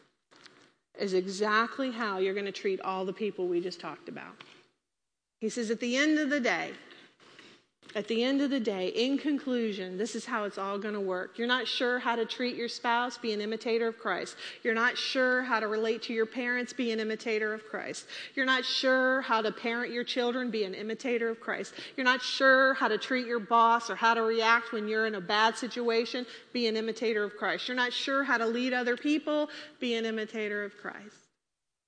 [0.99, 4.45] is exactly how you're going to treat all the people we just talked about.
[5.40, 6.73] He says, at the end of the day,
[7.94, 11.00] at the end of the day, in conclusion, this is how it's all going to
[11.00, 11.38] work.
[11.38, 14.37] You're not sure how to treat your spouse, be an imitator of Christ.
[14.62, 18.07] You're not sure how to relate to your parents, be an imitator of Christ.
[18.35, 21.74] You're not sure how to parent your children, be an imitator of Christ.
[21.96, 25.14] You're not sure how to treat your boss or how to react when you're in
[25.14, 27.68] a bad situation, be an imitator of Christ.
[27.68, 31.16] You're not sure how to lead other people, be an imitator of Christ.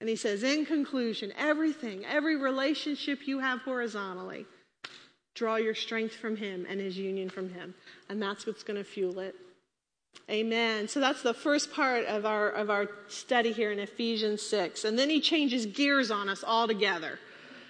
[0.00, 4.46] And he says, in conclusion, everything, every relationship you have horizontally,
[5.36, 7.74] Draw your strength from Him and His union from Him.
[8.08, 9.36] And that's what's going to fuel it.
[10.28, 10.88] Amen.
[10.88, 14.84] So that's the first part of our, of our study here in Ephesians 6.
[14.84, 17.20] And then he changes gears on us altogether.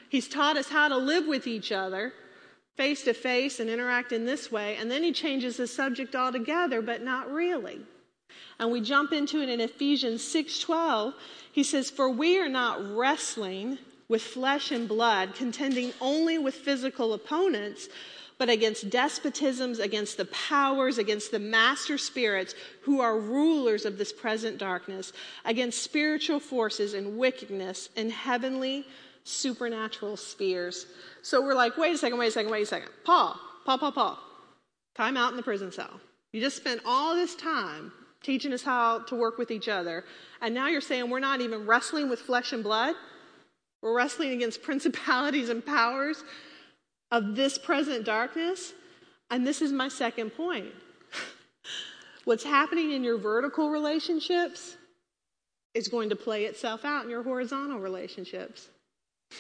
[0.09, 2.15] He's taught us how to live with each other
[2.77, 4.77] face to face and interact in this way.
[4.77, 7.81] And then he changes the subject altogether, but not really.
[8.59, 11.15] And we jump into it in Ephesians 6:12.
[11.53, 17.15] He says, "For we are not wrestling with flesh and blood, contending only with physical
[17.15, 17.89] opponents,
[18.39, 24.13] but against despotisms, against the powers, against the master spirits who are rulers of this
[24.13, 25.13] present darkness,
[25.45, 28.85] against spiritual forces and wickedness in heavenly
[29.25, 30.87] supernatural spheres.
[31.23, 32.91] So we're like, wait a second, wait a second, wait a second.
[33.05, 34.19] Paul, Paul, Paul, Paul,
[34.95, 36.01] time out in the prison cell.
[36.33, 37.93] You just spent all this time
[38.23, 40.05] teaching us how to work with each other,
[40.41, 42.95] and now you're saying we're not even wrestling with flesh and blood?
[43.83, 46.25] We're wrestling against principalities and powers
[47.11, 48.73] of this present darkness?
[49.31, 50.67] And this is my second point.
[52.25, 54.77] What's happening in your vertical relationships
[55.75, 58.69] is going to play itself out in your horizontal relationships.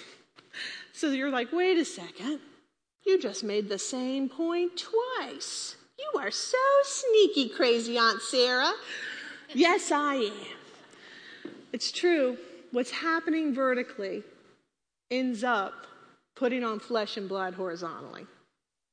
[0.92, 2.40] So you're like, wait a second,
[3.04, 5.76] you just made the same point twice.
[5.98, 8.72] You are so sneaky, crazy Aunt Sarah.
[9.52, 11.52] yes, I am.
[11.74, 12.38] It's true.
[12.72, 14.22] What's happening vertically
[15.10, 15.86] ends up
[16.34, 18.26] putting on flesh and blood horizontally.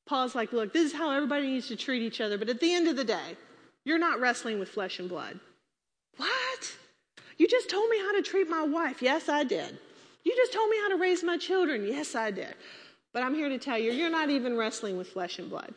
[0.05, 2.73] Paul's like, look, this is how everybody needs to treat each other, but at the
[2.73, 3.37] end of the day,
[3.85, 5.39] you're not wrestling with flesh and blood.
[6.17, 6.75] What?
[7.37, 9.01] You just told me how to treat my wife.
[9.01, 9.77] Yes, I did.
[10.23, 11.85] You just told me how to raise my children.
[11.85, 12.55] Yes, I did.
[13.13, 15.73] But I'm here to tell you, you're not even wrestling with flesh and blood.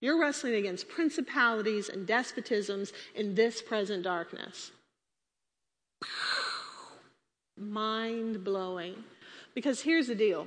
[0.00, 4.70] You're wrestling against principalities and despotisms in this present darkness.
[7.58, 8.94] Mind blowing.
[9.54, 10.46] Because here's the deal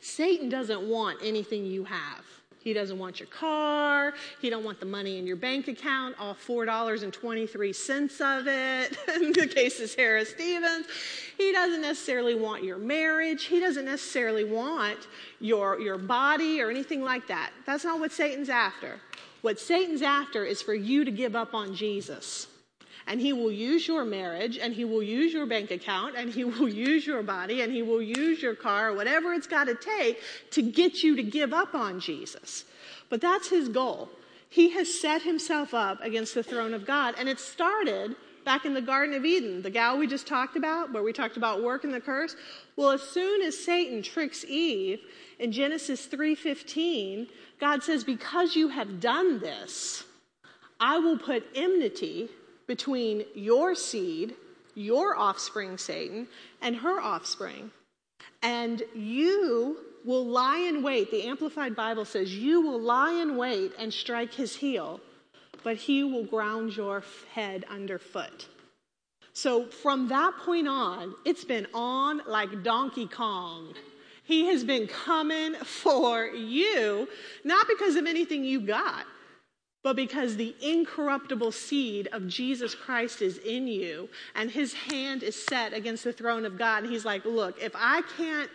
[0.00, 2.24] Satan doesn't want anything you have.
[2.62, 4.12] He doesn't want your car.
[4.42, 8.98] He don't want the money in your bank account, all $4.23 of it.
[9.22, 10.86] in the case of Sarah Stevens.
[11.38, 13.44] He doesn't necessarily want your marriage.
[13.44, 15.08] He doesn't necessarily want
[15.40, 17.50] your, your body or anything like that.
[17.64, 19.00] That's not what Satan's after.
[19.40, 22.46] What Satan's after is for you to give up on Jesus
[23.10, 26.44] and he will use your marriage and he will use your bank account and he
[26.54, 30.20] will use your body and he will use your car, whatever it's got to take
[30.52, 32.64] to get you to give up on Jesus.
[33.08, 34.08] But that's his goal.
[34.48, 38.74] He has set himself up against the throne of God and it started back in
[38.74, 41.82] the Garden of Eden, the gal we just talked about, where we talked about work
[41.82, 42.36] and the curse.
[42.76, 45.00] Well, as soon as Satan tricks Eve
[45.40, 50.04] in Genesis 3:15, God says, "Because you have done this,
[50.78, 52.30] I will put enmity
[52.70, 54.36] between your seed,
[54.76, 56.28] your offspring, Satan,
[56.62, 57.72] and her offspring.
[58.44, 61.10] And you will lie in wait.
[61.10, 65.00] The Amplified Bible says, You will lie in wait and strike his heel,
[65.64, 67.02] but he will ground your
[67.34, 68.46] head underfoot.
[69.32, 73.74] So from that point on, it's been on like Donkey Kong.
[74.22, 77.08] He has been coming for you,
[77.42, 79.06] not because of anything you got,
[79.82, 85.34] but because the incorruptible seed of Jesus Christ is in you and his hand is
[85.34, 86.82] set against the throne of God.
[86.84, 88.50] And he's like, Look, if I can't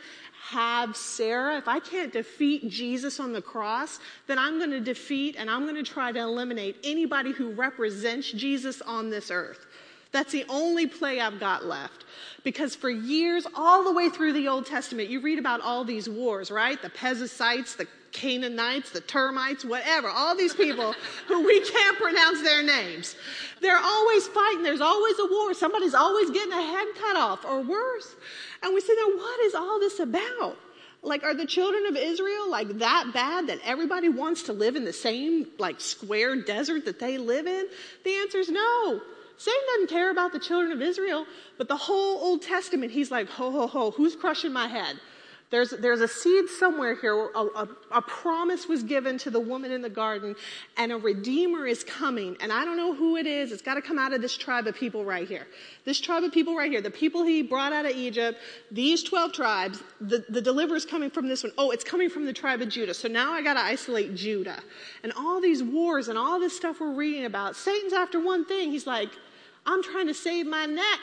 [0.50, 5.36] have Sarah, if I can't defeat Jesus on the cross, then I'm going to defeat
[5.38, 9.66] and I'm going to try to eliminate anybody who represents Jesus on this earth.
[10.12, 12.06] That's the only play I've got left.
[12.44, 16.08] Because for years, all the way through the Old Testament, you read about all these
[16.08, 16.80] wars, right?
[16.82, 20.94] The Perizzites, the Canaanites, the termites, whatever, all these people
[21.28, 23.16] who we can't pronounce their names.
[23.62, 24.64] They're always fighting.
[24.64, 25.54] There's always a war.
[25.54, 28.16] Somebody's always getting a head cut off or worse.
[28.64, 30.58] And we say, then what is all this about?
[31.04, 34.86] Like, are the children of Israel like that bad that everybody wants to live in
[34.86, 37.68] the same like square desert that they live in?
[38.04, 39.02] The answer is no.
[39.38, 41.26] Satan doesn't care about the children of Israel,
[41.58, 45.00] but the whole Old Testament, he's like, ho, ho, ho, who's crushing my head?
[45.52, 47.30] There's, there's a seed somewhere here.
[47.36, 50.36] A, a, a, promise was given to the woman in the garden,
[50.76, 52.36] and a redeemer is coming.
[52.42, 53.52] And I don't know who it is.
[53.52, 55.46] It's got to come out of this tribe of people right here.
[55.86, 58.40] This tribe of people right here, the people he brought out of Egypt,
[58.72, 61.54] these 12 tribes, the, the deliverer is coming from this one.
[61.60, 62.96] Oh, it's coming from the tribe of Judah.
[62.96, 64.62] So now I got to isolate Judah.
[65.04, 68.72] And all these wars and all this stuff we're reading about, Satan's after one thing.
[68.72, 69.10] He's like,
[69.68, 71.00] I'm trying to save my neck.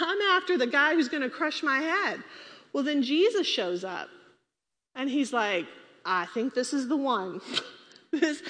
[0.00, 2.22] I'm after the guy who's going to crush my head.
[2.72, 4.08] Well, then Jesus shows up
[4.94, 5.66] and he's like,
[6.04, 7.40] I think this is the one.
[8.12, 8.42] Because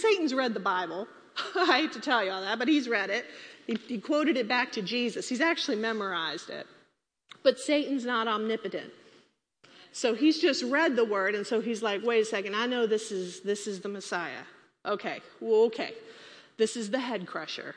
[0.00, 1.06] Satan's read the Bible.
[1.56, 3.24] I hate to tell you all that, but he's read it.
[3.64, 5.28] He, he quoted it back to Jesus.
[5.28, 6.66] He's actually memorized it.
[7.44, 8.92] But Satan's not omnipotent.
[9.92, 12.88] So he's just read the word, and so he's like, wait a second, I know
[12.88, 14.42] this is this is the Messiah.
[14.84, 15.92] Okay, well, okay.
[16.56, 17.76] This is the head crusher.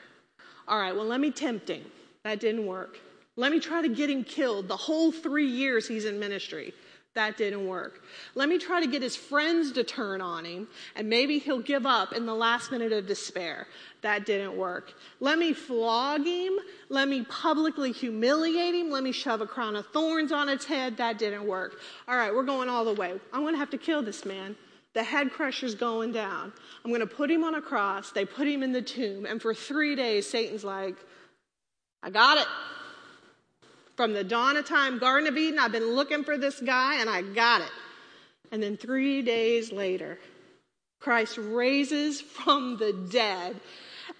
[0.66, 1.84] All right, well, let me tempt him.
[2.24, 2.98] That didn't work.
[3.38, 6.74] Let me try to get him killed the whole three years he's in ministry.
[7.14, 8.02] That didn't work.
[8.34, 11.86] Let me try to get his friends to turn on him, and maybe he'll give
[11.86, 13.68] up in the last minute of despair.
[14.02, 14.92] That didn't work.
[15.20, 16.58] Let me flog him.
[16.88, 18.90] Let me publicly humiliate him.
[18.90, 20.96] Let me shove a crown of thorns on his head.
[20.96, 21.78] That didn't work.
[22.08, 23.12] All right, we're going all the way.
[23.32, 24.56] I'm going to have to kill this man.
[24.94, 26.52] The head crusher's going down.
[26.84, 28.10] I'm going to put him on a cross.
[28.10, 29.26] They put him in the tomb.
[29.26, 30.96] And for three days, Satan's like,
[32.02, 32.46] I got it.
[33.98, 37.10] From the dawn of time, Garden of Eden, I've been looking for this guy and
[37.10, 37.72] I got it.
[38.52, 40.20] And then three days later,
[41.00, 43.56] Christ raises from the dead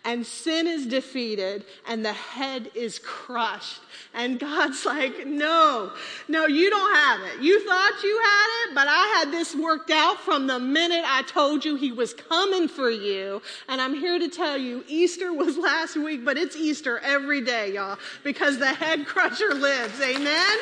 [0.05, 3.81] and sin is defeated and the head is crushed.
[4.15, 5.93] And God's like, no,
[6.29, 7.43] no, you don't have it.
[7.43, 11.23] You thought you had it, but I had this worked out from the minute I
[11.23, 13.43] told you he was coming for you.
[13.69, 17.75] And I'm here to tell you, Easter was last week, but it's Easter every day,
[17.75, 20.01] y'all, because the head crusher lives.
[20.01, 20.59] Amen?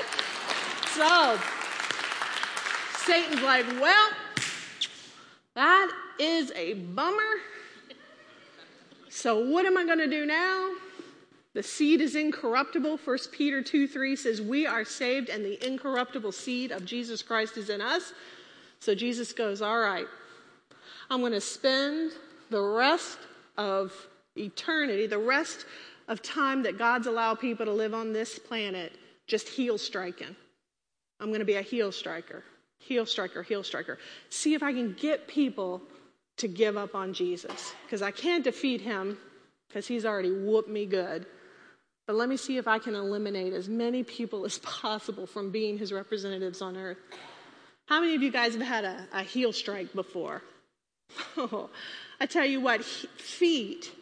[0.94, 1.38] So,
[3.05, 4.11] Satan's like, well,
[5.55, 7.22] that is a bummer.
[9.16, 10.72] So, what am I going to do now?
[11.55, 13.00] The seed is incorruptible.
[13.02, 17.57] 1 Peter 2 3 says, We are saved, and the incorruptible seed of Jesus Christ
[17.57, 18.12] is in us.
[18.79, 20.05] So, Jesus goes, All right,
[21.09, 22.12] I'm going to spend
[22.50, 23.16] the rest
[23.57, 23.90] of
[24.37, 25.64] eternity, the rest
[26.09, 28.92] of time that God's allowed people to live on this planet,
[29.26, 30.37] just heel striking.
[31.20, 32.44] I'm going to be a heel striker,
[32.81, 33.98] heel striker, heel striker.
[34.29, 35.81] See if I can get people
[36.38, 39.18] to give up on Jesus because I can't defeat him
[39.68, 41.27] because he's already whooped me good.
[42.07, 45.79] But let me see if I can eliminate as many people as possible from being
[45.79, 46.99] his representatives on earth.
[47.87, 50.42] How many of you guys have had a, a heel strike before?
[52.20, 53.92] I tell you what, feet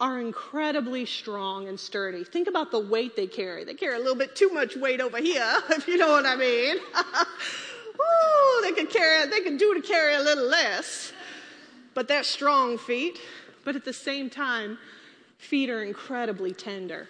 [0.00, 2.24] are incredibly strong and sturdy.
[2.24, 3.64] Think about the weight they carry.
[3.64, 6.34] They carry a little bit too much weight over here, if you know what I
[6.36, 6.76] mean.
[6.76, 11.12] Ooh, they could carry, they could do to carry a little less
[11.94, 13.18] but they're strong feet.
[13.64, 14.78] But at the same time,
[15.38, 17.08] feet are incredibly tender.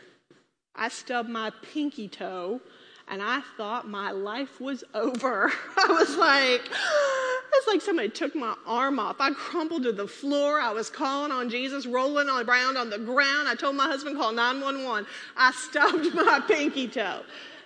[0.75, 2.61] I stubbed my pinky toe
[3.09, 5.53] and I thought my life was over.
[5.77, 6.63] I was like,
[7.53, 9.17] it's like somebody took my arm off.
[9.21, 10.61] I crumpled to the floor.
[10.61, 13.49] I was calling on Jesus, rolling around on the ground.
[13.49, 15.07] I told my husband, call 911.
[15.37, 17.23] I stubbed my pinky toe.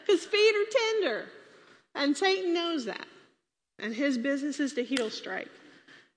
[0.06, 1.26] His feet are tender.
[1.94, 3.06] And Satan knows that.
[3.78, 5.48] And his business is to heel strike.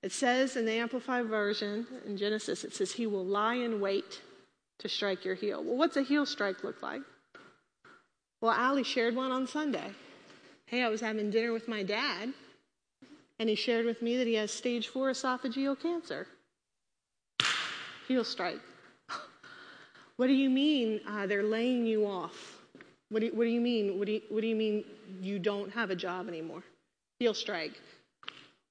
[0.02, 4.22] It says in the Amplified Version in Genesis, it says, He will lie in wait
[4.80, 5.64] to strike your heel.
[5.64, 7.02] Well, what's a heel strike look like?
[8.42, 9.92] Well, Ali shared one on Sunday.
[10.66, 12.32] Hey, I was having dinner with my dad,
[13.40, 16.28] and he shared with me that he has stage four esophageal cancer.
[18.08, 18.62] Heel strike.
[20.16, 22.60] what do you mean uh, they're laying you off?
[23.10, 23.98] What do, you, what do you mean?
[23.98, 24.86] What do you, what do you mean
[25.20, 26.64] you don't have a job anymore?
[27.20, 27.74] Heel strike.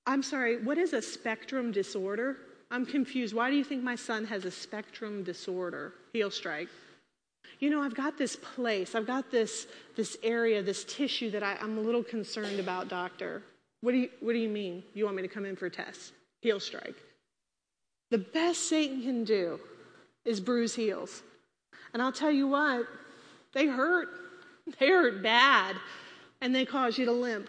[0.09, 2.39] I'm sorry, what is a spectrum disorder?
[2.71, 3.35] I'm confused.
[3.35, 5.93] Why do you think my son has a spectrum disorder?
[6.15, 6.71] Heel strike.
[7.61, 9.67] You know, I've got this place, I've got this,
[9.97, 13.43] this area, this tissue that I, I'm a little concerned about, doctor.
[13.83, 14.83] What do, you, what do you mean?
[14.95, 16.13] You want me to come in for a test?
[16.41, 16.97] Heel strike.
[18.11, 19.61] The best Satan can do
[20.25, 21.23] is bruise heels.
[21.93, 22.87] And I'll tell you what,
[23.53, 24.09] they hurt.
[24.79, 25.77] They hurt bad,
[26.43, 27.49] and they cause you to limp.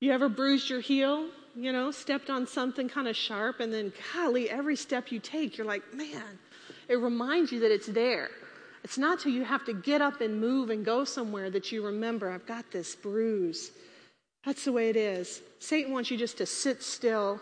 [0.00, 1.28] You ever bruised your heel?
[1.56, 5.56] You know, stepped on something kind of sharp, and then, golly, every step you take,
[5.56, 6.38] you're like, man,
[6.88, 8.28] it reminds you that it's there.
[8.84, 11.84] It's not till you have to get up and move and go somewhere that you
[11.84, 13.72] remember, I've got this bruise.
[14.44, 15.42] That's the way it is.
[15.58, 17.40] Satan wants you just to sit still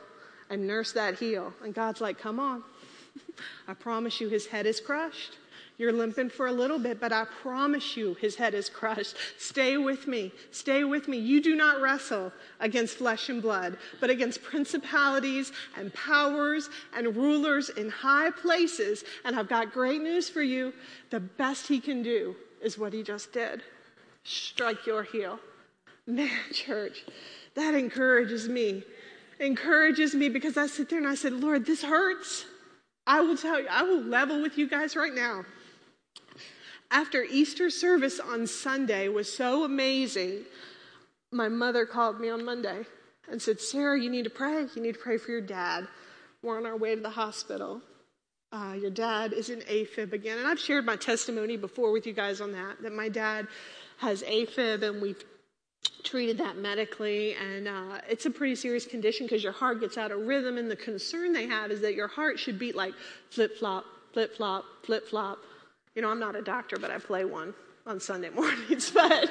[0.48, 1.53] and nurse that heel.
[1.62, 2.62] And God's like, come on.
[3.68, 5.37] I promise you, his head is crushed.
[5.77, 9.17] You're limping for a little bit, but I promise you his head is crushed.
[9.39, 10.31] Stay with me.
[10.53, 11.19] Stay with me.
[11.19, 17.71] You do not wrestle against flesh and blood, but against principalities and powers and rulers
[17.71, 19.03] in high places.
[19.25, 20.73] And I've got great news for you.
[21.11, 23.63] The best he can do is what he just did
[24.27, 25.39] strike your heel.
[26.07, 27.05] Man, church,
[27.57, 28.85] that encourages me.
[29.41, 32.47] Encourages me because I sit there and I said, Lord, this hurts.
[33.07, 35.45] I will tell you, I will level with you guys right now
[36.94, 40.44] after Easter service on Sunday was so amazing,
[41.33, 42.85] my mother called me on Monday
[43.28, 44.66] and said, Sarah, you need to pray.
[44.76, 45.88] You need to pray for your dad.
[46.40, 47.83] We're on our way to the hospital.
[48.52, 50.38] Uh, your dad is in AFib again.
[50.38, 53.48] And I've shared my testimony before with you guys on that, that my dad
[53.98, 55.24] has AFib and we've
[56.05, 57.34] treated that medically.
[57.34, 60.59] And uh, it's a pretty serious condition because your heart gets out of rhythm.
[60.59, 62.95] And the concern they have is that your heart should beat like
[63.30, 65.38] flip flop, flip flop, flip flop
[65.95, 67.55] you know, I'm not a doctor, but I play one
[67.86, 68.90] on Sunday mornings.
[68.90, 69.30] but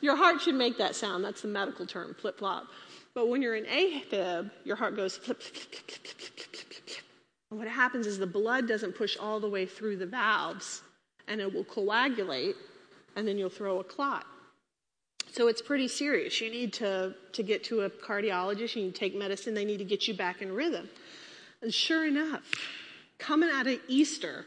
[0.00, 1.24] your heart should make that sound.
[1.24, 2.66] That's the medical term, flip flop.
[3.14, 6.56] But when you're in AFib, your heart goes flip, flip, flip, flip, flip, flip, flip,
[6.56, 7.04] flip, flip.
[7.50, 10.82] And what happens is the blood doesn't push all the way through the valves,
[11.28, 12.56] and it will coagulate,
[13.14, 14.26] and then you'll throw a clot.
[15.32, 16.40] So it's pretty serious.
[16.40, 19.78] You need to, to get to a cardiologist, you need to take medicine, they need
[19.78, 20.88] to get you back in rhythm.
[21.62, 22.42] And sure enough,
[23.18, 24.44] coming out of Easter,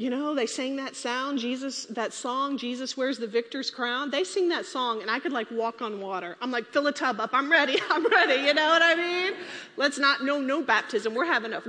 [0.00, 4.10] You know, they sang that sound, Jesus, that song, Jesus wears the victor's crown.
[4.10, 6.38] They sing that song, and I could like walk on water.
[6.40, 7.28] I'm like, fill a tub up.
[7.34, 7.78] I'm ready.
[7.90, 8.46] I'm ready.
[8.46, 9.34] You know what I mean?
[9.76, 11.14] Let's not, no, no baptism.
[11.14, 11.62] We're having a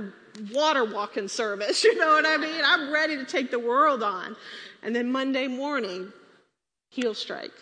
[0.50, 1.84] water walking service.
[1.92, 2.62] You know what I mean?
[2.64, 4.34] I'm ready to take the world on.
[4.82, 6.10] And then Monday morning,
[6.88, 7.52] heel strike.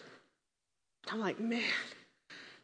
[1.11, 1.64] I'm like, man,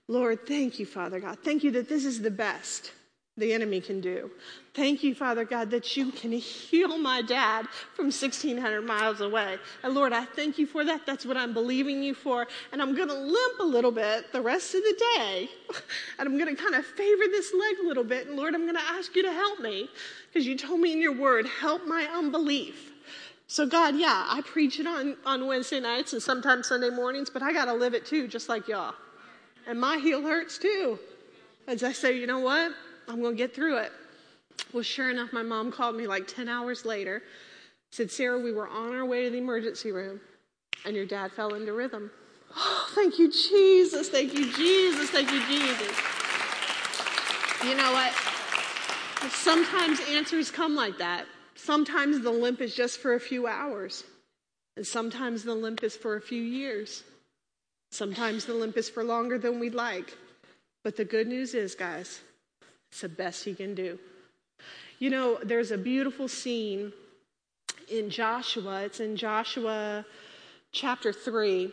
[0.07, 1.39] Lord, thank you, Father God.
[1.43, 2.93] Thank you that this is the best
[3.37, 4.31] the enemy can do.
[4.77, 9.57] Thank you, Father God, that you can heal my dad from 1,600 miles away.
[9.83, 11.07] And Lord, I thank you for that.
[11.07, 12.47] That's what I'm believing you for.
[12.73, 15.49] And I'm going to limp a little bit the rest of the day.
[16.19, 18.27] And I'm going to kind of favor this leg a little bit.
[18.27, 19.89] And Lord, I'm going to ask you to help me
[20.29, 22.93] because you told me in your word, help my unbelief.
[23.47, 27.43] So, God, yeah, I preach it on, on Wednesday nights and sometimes Sunday mornings, but
[27.43, 28.95] I got to live it too, just like y'all.
[29.67, 30.99] And my heel hurts too.
[31.67, 32.73] As I say, you know what?
[33.09, 33.93] I'm going to get through it.
[34.73, 37.23] Well, sure enough, my mom called me like 10 hours later,
[37.93, 40.21] said, Sarah, we were on our way to the emergency room,
[40.85, 42.11] and your dad fell into rhythm.
[42.55, 44.09] Oh, thank you, Jesus.
[44.09, 45.11] Thank you, Jesus.
[45.11, 45.97] Thank you, Jesus.
[47.65, 48.13] You know what?
[49.33, 51.27] Sometimes answers come like that.
[51.55, 54.05] Sometimes the limp is just for a few hours,
[54.77, 57.03] and sometimes the limp is for a few years.
[57.91, 60.17] Sometimes the limp is for longer than we'd like.
[60.85, 62.21] But the good news is, guys,
[62.91, 63.99] it's the best he can do.
[64.99, 66.91] You know, there's a beautiful scene
[67.91, 68.83] in Joshua.
[68.85, 70.07] It's in Joshua
[70.73, 71.71] chapter 3.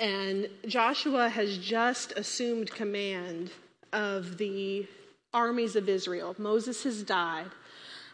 [0.00, 3.50] And Joshua has just assumed command
[3.92, 4.86] of the
[5.34, 6.34] armies of Israel.
[6.38, 7.50] Moses has died.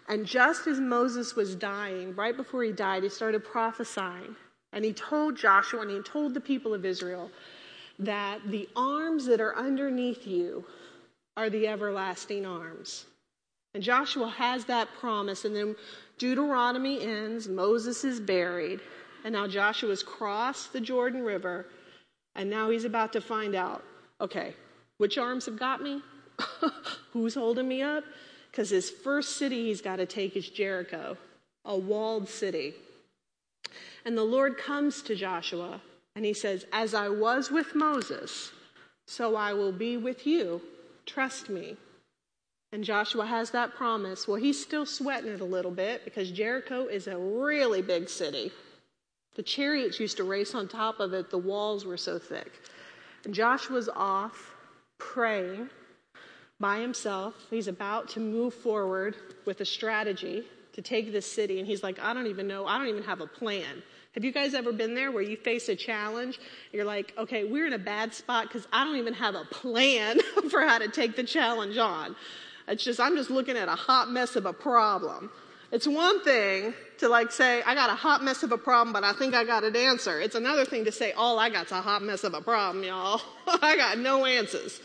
[0.09, 4.35] And just as Moses was dying, right before he died, he started prophesying.
[4.73, 7.31] And he told Joshua and he told the people of Israel
[8.01, 10.65] that the arms that are underneath you
[11.37, 13.07] are the everlasting arms.
[13.75, 15.45] And Joshua has that promise.
[15.45, 15.77] And then
[16.19, 18.81] Deuteronomy ends, Moses is buried.
[19.25, 21.67] And now Joshua's crossed the Jordan River.
[22.35, 23.85] And now he's about to find out
[24.21, 24.55] okay,
[24.99, 26.03] which arms have got me?
[27.13, 28.05] Who's holding me up?
[28.51, 31.17] Because his first city he's got to take is Jericho,
[31.65, 32.75] a walled city.
[34.05, 35.81] And the Lord comes to Joshua
[36.15, 38.53] and he says, As I was with Moses,
[39.07, 40.61] so I will be with you.
[41.07, 41.77] Trust me.
[42.73, 44.29] And Joshua has that promise.
[44.29, 48.53] Well, he's still sweating it a little bit because Jericho is a really big city.
[49.35, 52.53] The chariots used to race on top of it, the walls were so thick.
[53.25, 54.55] And Joshua's off
[54.99, 55.69] praying
[56.61, 57.35] by himself.
[57.51, 59.17] He's about to move forward
[59.47, 60.45] with a strategy
[60.75, 61.59] to take this city.
[61.59, 63.83] And he's like, I don't even know, I don't even have a plan.
[64.15, 66.41] Have you guys ever been there where you face a challenge?
[66.73, 70.19] You're like, okay, we're in a bad spot because I don't even have a plan
[70.51, 72.17] for how to take the challenge on.
[72.69, 75.31] It's just, I'm just looking at a hot mess of a problem.
[75.73, 79.05] It's one thing to like say, I got a hot mess of a problem, but
[79.05, 80.21] I think I got an answer.
[80.21, 83.21] It's another thing to say, all I got's a hot mess of a problem, y'all.
[83.47, 84.81] I got no answers.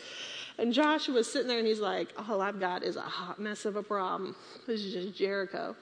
[0.58, 3.76] And Joshua's sitting there and he's like, all I've got is a hot mess of
[3.76, 4.36] a problem.
[4.68, 5.76] This is just Jericho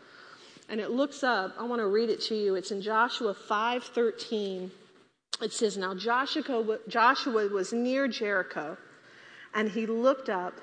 [0.69, 1.53] and it looks up.
[1.59, 2.55] I want to read it to you.
[2.55, 4.71] It's in Joshua 5:13.
[5.41, 8.77] It says, "Now Joshua, Joshua was near Jericho,
[9.53, 10.59] and he looked up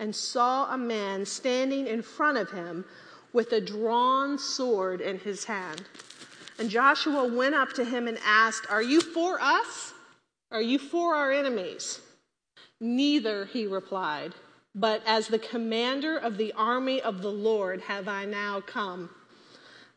[0.00, 2.84] and saw a man standing in front of him
[3.32, 5.84] with a drawn sword in his hand.
[6.58, 9.92] And Joshua went up to him and asked, "Are you for us?
[10.50, 12.00] Are you for our enemies?"
[12.80, 14.34] Neither, he replied,
[14.74, 19.10] but as the commander of the army of the Lord have I now come.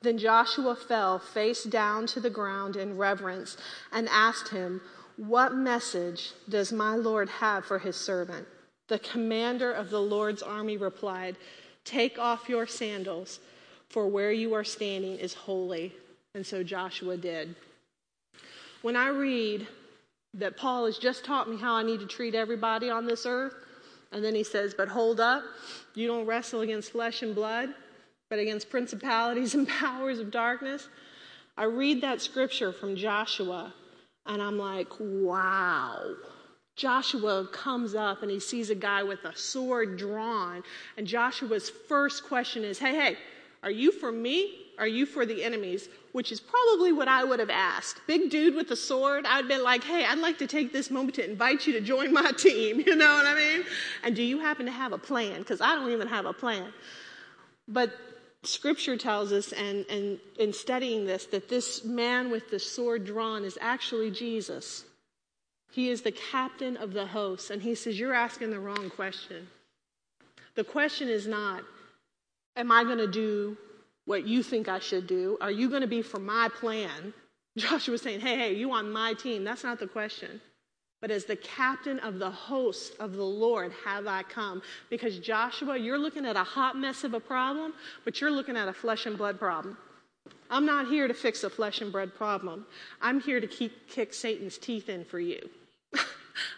[0.01, 3.56] Then Joshua fell face down to the ground in reverence
[3.91, 4.82] and asked him,
[5.16, 8.47] What message does my Lord have for his servant?
[8.88, 11.38] The commander of the Lord's army replied,
[11.86, 13.40] Take off your sandals,
[13.90, 15.94] for where you are standing is holy.
[16.36, 17.56] And so Joshua did.
[18.82, 19.68] When I read
[20.34, 23.54] that Paul has just taught me how I need to treat everybody on this earth,
[24.12, 25.44] and then he says, But hold up,
[25.96, 27.74] you don't wrestle against flesh and blood
[28.34, 30.90] but against principalities and powers of darkness.
[31.56, 33.72] I read that scripture from Joshua
[34.26, 36.16] and I'm like, wow.
[36.76, 40.63] Joshua comes up and he sees a guy with a sword drawn.
[40.97, 43.17] And Joshua's first question is, hey, hey,
[43.61, 44.59] are you for me?
[44.80, 45.88] Are you for the enemies?
[46.13, 48.01] Which is probably what I would have asked.
[48.07, 51.15] Big dude with a sword, I'd been like, hey, I'd like to take this moment
[51.15, 52.82] to invite you to join my team.
[52.86, 53.63] You know what I mean?
[54.03, 55.39] And do you happen to have a plan?
[55.39, 56.74] Because I don't even have a plan.
[57.67, 57.93] But
[58.41, 63.43] scripture tells us, and, and in studying this, that this man with the sword drawn
[63.45, 64.86] is actually Jesus.
[65.74, 67.49] He is the captain of the host.
[67.49, 69.47] And he says, You're asking the wrong question.
[70.55, 71.63] The question is not,
[72.55, 73.57] Am I going to do
[74.05, 75.38] what you think I should do?
[75.41, 77.13] Are you going to be for my plan?
[77.57, 79.43] Joshua was saying, hey, hey, you on my team.
[79.43, 80.41] That's not the question.
[81.01, 84.61] But as the captain of the host of the Lord have I come.
[84.89, 87.74] Because Joshua, you're looking at a hot mess of a problem,
[88.05, 89.78] but you're looking at a flesh and blood problem.
[90.49, 92.65] I'm not here to fix a flesh and blood problem.
[93.01, 95.49] I'm here to keep, kick Satan's teeth in for you.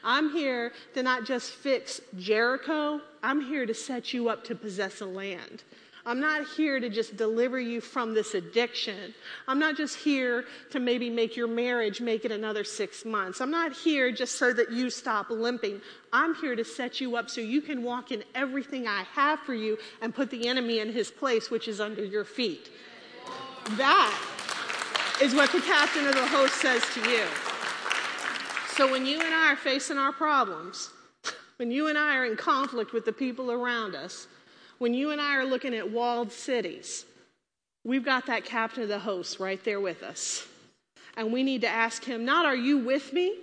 [0.03, 5.01] I'm here to not just fix Jericho, I'm here to set you up to possess
[5.01, 5.63] a land.
[6.07, 9.15] I'm not here to just deliver you from this addiction.
[9.47, 13.41] I'm not just here to maybe make your marriage make it another six months.
[13.41, 15.81] I'm not here just so that you stop limping.
[16.13, 19.55] I'm here to set you up so you can walk in everything I have for
[19.55, 22.69] you and put the enemy in his place, which is under your feet.
[23.71, 24.15] That
[25.23, 27.23] is what the captain of the host says to you.
[28.75, 30.89] So when you and I are facing our problems,
[31.55, 34.27] when you and I are in conflict with the people around us,
[34.79, 37.05] when you and I are looking at walled cities,
[37.85, 40.45] we've got that captain of the host right there with us.
[41.15, 43.35] And we need to ask him, not are you with me,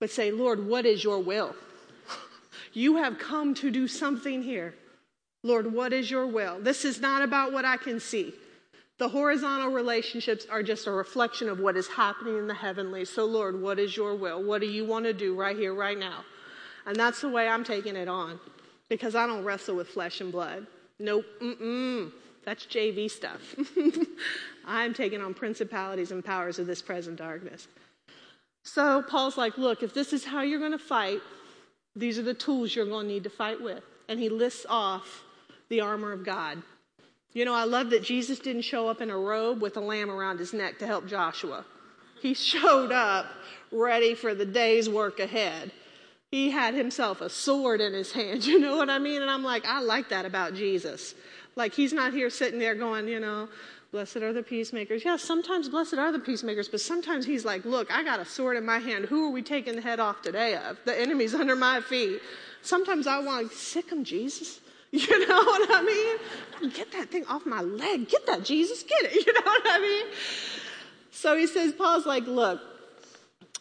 [0.00, 1.54] but say, Lord, what is your will?
[2.72, 4.74] You have come to do something here.
[5.42, 6.60] Lord, what is your will?
[6.60, 8.32] This is not about what I can see.
[9.00, 13.06] The horizontal relationships are just a reflection of what is happening in the heavenly.
[13.06, 14.42] So, Lord, what is your will?
[14.42, 16.22] What do you want to do right here, right now?
[16.84, 18.38] And that's the way I'm taking it on
[18.90, 20.66] because I don't wrestle with flesh and blood.
[20.98, 22.12] Nope, mm-mm.
[22.44, 23.40] That's JV stuff.
[24.66, 27.68] I'm taking on principalities and powers of this present darkness.
[28.64, 31.20] So Paul's like, look, if this is how you're going to fight,
[31.96, 33.82] these are the tools you're going to need to fight with.
[34.10, 35.24] And he lists off
[35.70, 36.62] the armor of God.
[37.32, 40.10] You know, I love that Jesus didn't show up in a robe with a lamb
[40.10, 41.64] around his neck to help Joshua.
[42.20, 43.26] He showed up
[43.70, 45.72] ready for the day's work ahead
[46.30, 48.46] he had himself a sword in his hand.
[48.50, 49.22] You know what I mean?
[49.22, 51.14] And I'm like, I like that about Jesus.
[51.56, 53.48] Like, he's not here sitting there going, you know,
[53.92, 55.04] blessed are the peacemakers.
[55.04, 58.56] Yeah, sometimes blessed are the peacemakers, but sometimes he's like, look, I got a sword
[58.56, 59.06] in my hand.
[59.06, 60.78] Who are we taking the head off today of?
[60.84, 62.20] The enemy's under my feet.
[62.62, 64.60] Sometimes I want sic him, Jesus.
[64.92, 66.70] You know what I mean?
[66.72, 68.08] Get that thing off my leg.
[68.08, 68.82] Get that, Jesus.
[68.82, 69.26] Get it.
[69.26, 70.06] You know what I mean?
[71.12, 72.60] So he says, Paul's like, look,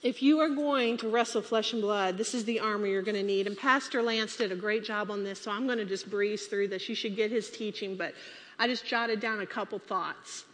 [0.02, 3.18] if you are going to wrestle flesh and blood, this is the armor you're going
[3.18, 3.48] to need.
[3.48, 6.48] And Pastor Lance did a great job on this, so I'm going to just breeze
[6.48, 6.88] through this.
[6.88, 8.14] You should get his teaching, but
[8.58, 10.46] I just jotted down a couple thoughts.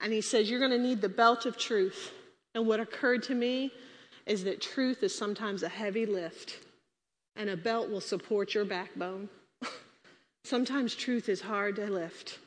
[0.00, 2.12] And he says, You're going to need the belt of truth.
[2.54, 3.72] And what occurred to me
[4.26, 6.58] is that truth is sometimes a heavy lift,
[7.36, 9.28] and a belt will support your backbone.
[10.44, 12.38] Sometimes truth is hard to lift,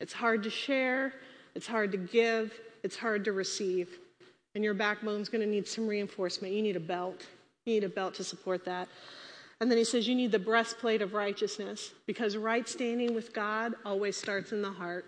[0.00, 1.12] it's hard to share,
[1.54, 3.98] it's hard to give, it's hard to receive
[4.54, 6.52] and your backbone's going to need some reinforcement.
[6.52, 7.26] You need a belt.
[7.64, 8.88] You need a belt to support that.
[9.60, 13.74] And then he says you need the breastplate of righteousness because right standing with God
[13.84, 15.06] always starts in the heart.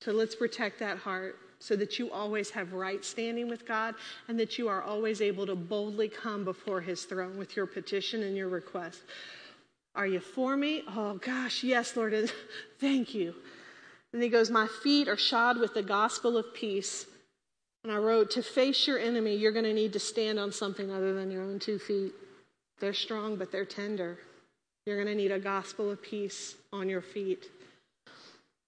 [0.00, 3.94] So let's protect that heart so that you always have right standing with God
[4.26, 8.24] and that you are always able to boldly come before his throne with your petition
[8.24, 9.02] and your request.
[9.94, 10.82] Are you for me?
[10.88, 12.32] Oh gosh, yes, Lord.
[12.80, 13.34] Thank you.
[14.12, 17.06] And he goes, My feet are shod with the gospel of peace.
[17.84, 20.90] And I wrote, to face your enemy, you're going to need to stand on something
[20.90, 22.12] other than your own two feet.
[22.78, 24.18] They're strong, but they're tender.
[24.86, 27.50] You're going to need a gospel of peace on your feet.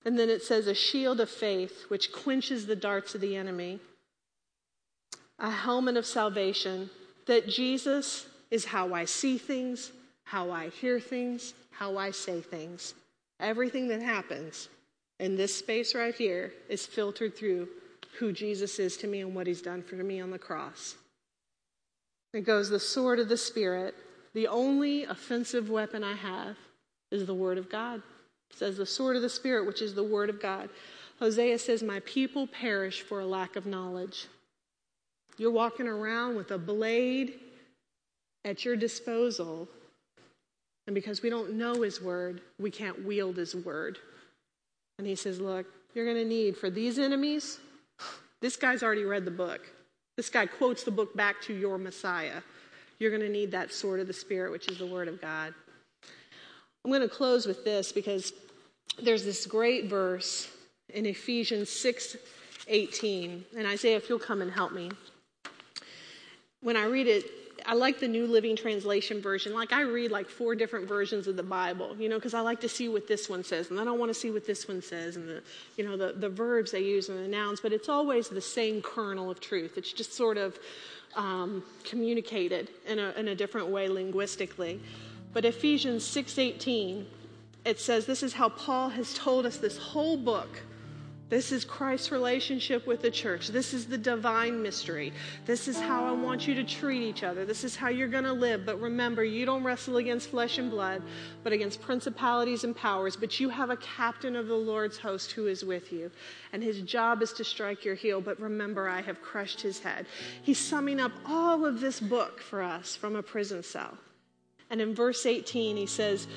[0.05, 3.81] And then it says, a shield of faith, which quenches the darts of the enemy,
[5.39, 6.91] a helmet of salvation,
[7.27, 9.93] that Jesus is how I see things,
[10.25, 12.95] how I hear things, how I say things.
[13.41, 14.69] Everything that happens
[15.21, 17.69] in this space right here is filtered through
[18.19, 20.97] who Jesus is to me and what he's done for me on the cross.
[22.33, 23.95] It goes the sword of the Spirit.
[24.35, 26.57] The only offensive weapon I have
[27.11, 28.03] is the word of God.
[28.51, 30.69] It says the sword of the Spirit, which is the word of God.
[31.21, 34.27] Hosea says, My people perish for a lack of knowledge.
[35.37, 37.35] You're walking around with a blade
[38.45, 39.69] at your disposal.
[40.87, 43.99] And because we don't know his word, we can't wield his word.
[44.99, 47.59] And he says, Look, you're going to need for these enemies,
[48.41, 49.63] this guy's already read the book.
[50.17, 52.43] This guy quotes the book back to your Messiah.
[52.99, 55.55] You're going to need that sword of the Spirit, which is the Word of God.
[56.85, 58.33] I'm going to close with this because
[59.03, 60.49] there's this great verse
[60.91, 62.17] in Ephesians 6
[62.67, 63.45] 18.
[63.57, 64.91] And Isaiah, if you'll come and help me.
[66.63, 67.25] When I read it,
[67.67, 69.55] I like the New Living Translation version.
[69.55, 72.61] Like I read like four different versions of the Bible, you know, because I like
[72.61, 74.83] to see what this one says, and then I want to see what this one
[74.83, 75.43] says, and the,
[75.77, 77.61] you know, the, the verbs they use and the nouns.
[77.61, 79.79] But it's always the same kernel of truth.
[79.79, 80.59] It's just sort of
[81.17, 84.81] um, communicated in a, in a different way linguistically.
[85.33, 87.07] But Ephesians six eighteen,
[87.65, 90.61] it says this is how Paul has told us this whole book
[91.35, 93.49] This is Christ's relationship with the church.
[93.49, 95.13] This is the divine mystery.
[95.47, 97.45] This is how I want you to treat each other.
[97.45, 98.65] This is how you're going to live.
[98.65, 101.03] But remember, you don't wrestle against flesh and blood,
[101.43, 103.17] but against principalities and powers.
[103.17, 106.09] But you have a captain of the Lord's host who is with you,
[106.53, 108.21] and his job is to strike your heel.
[108.21, 110.07] But remember, I have crushed his head.
[110.45, 113.99] He's summing up all of this book for us from a prison cell.
[114.71, 116.29] And in verse 18, he says,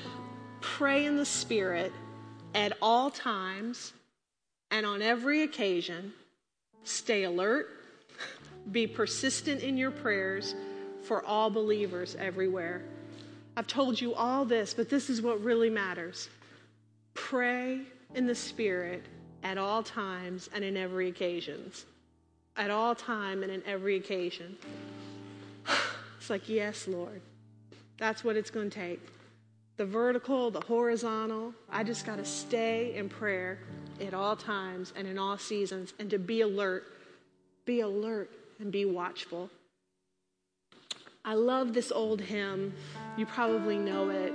[0.59, 1.93] Pray in the Spirit
[2.55, 3.93] at all times
[4.71, 6.13] and on every occasion,
[6.83, 7.67] stay alert,
[8.71, 10.55] be persistent in your prayers
[11.03, 12.83] for all believers everywhere.
[13.55, 16.29] I've told you all this, but this is what really matters.
[17.13, 17.81] Pray
[18.13, 19.03] in the Spirit
[19.43, 21.85] at all times and in every occasions.
[22.55, 24.57] At all time and in every occasion.
[26.19, 27.21] It's like, yes, Lord.
[27.97, 28.99] That's what it's going to take.
[29.77, 31.53] The vertical, the horizontal.
[31.69, 33.59] I just got to stay in prayer
[34.01, 36.83] at all times and in all seasons and to be alert.
[37.65, 39.51] Be alert and be watchful.
[41.23, 42.73] I love this old hymn.
[43.17, 44.33] You probably know it.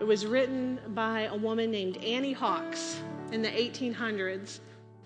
[0.00, 3.00] It was written by a woman named Annie Hawks
[3.32, 4.60] in the 1800s,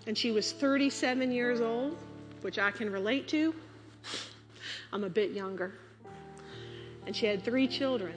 [0.07, 1.97] and she was 37 years old,
[2.41, 3.53] which I can relate to.
[4.93, 5.73] I'm a bit younger.
[7.05, 8.13] And she had three children,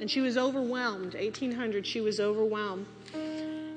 [0.00, 1.14] and she was overwhelmed.
[1.14, 2.86] 1800, she was overwhelmed.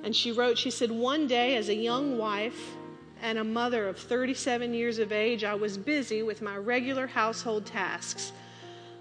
[0.03, 2.75] And she wrote, she said, One day as a young wife
[3.21, 7.65] and a mother of 37 years of age, I was busy with my regular household
[7.65, 8.31] tasks.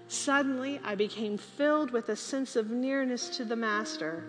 [0.07, 4.23] Suddenly, I became filled with a sense of nearness to the Master.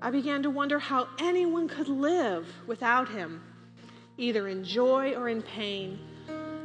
[0.00, 3.42] I began to wonder how anyone could live without him,
[4.16, 5.98] either in joy or in pain.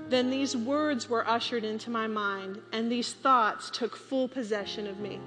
[0.09, 4.99] Then these words were ushered into my mind, and these thoughts took full possession of
[4.99, 5.19] me.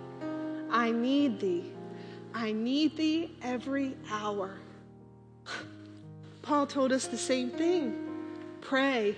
[0.71, 1.65] I need thee.
[2.35, 4.59] I need thee every hour.
[6.43, 8.07] Paul told us the same thing.
[8.61, 9.17] Pray.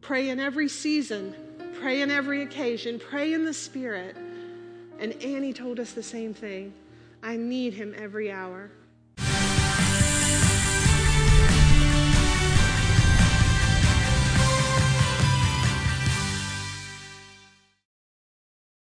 [0.00, 1.34] Pray in every season.
[1.80, 2.98] Pray in every occasion.
[2.98, 4.16] Pray in the Spirit.
[4.98, 6.72] And Annie told us the same thing.
[7.22, 8.70] I need him every hour.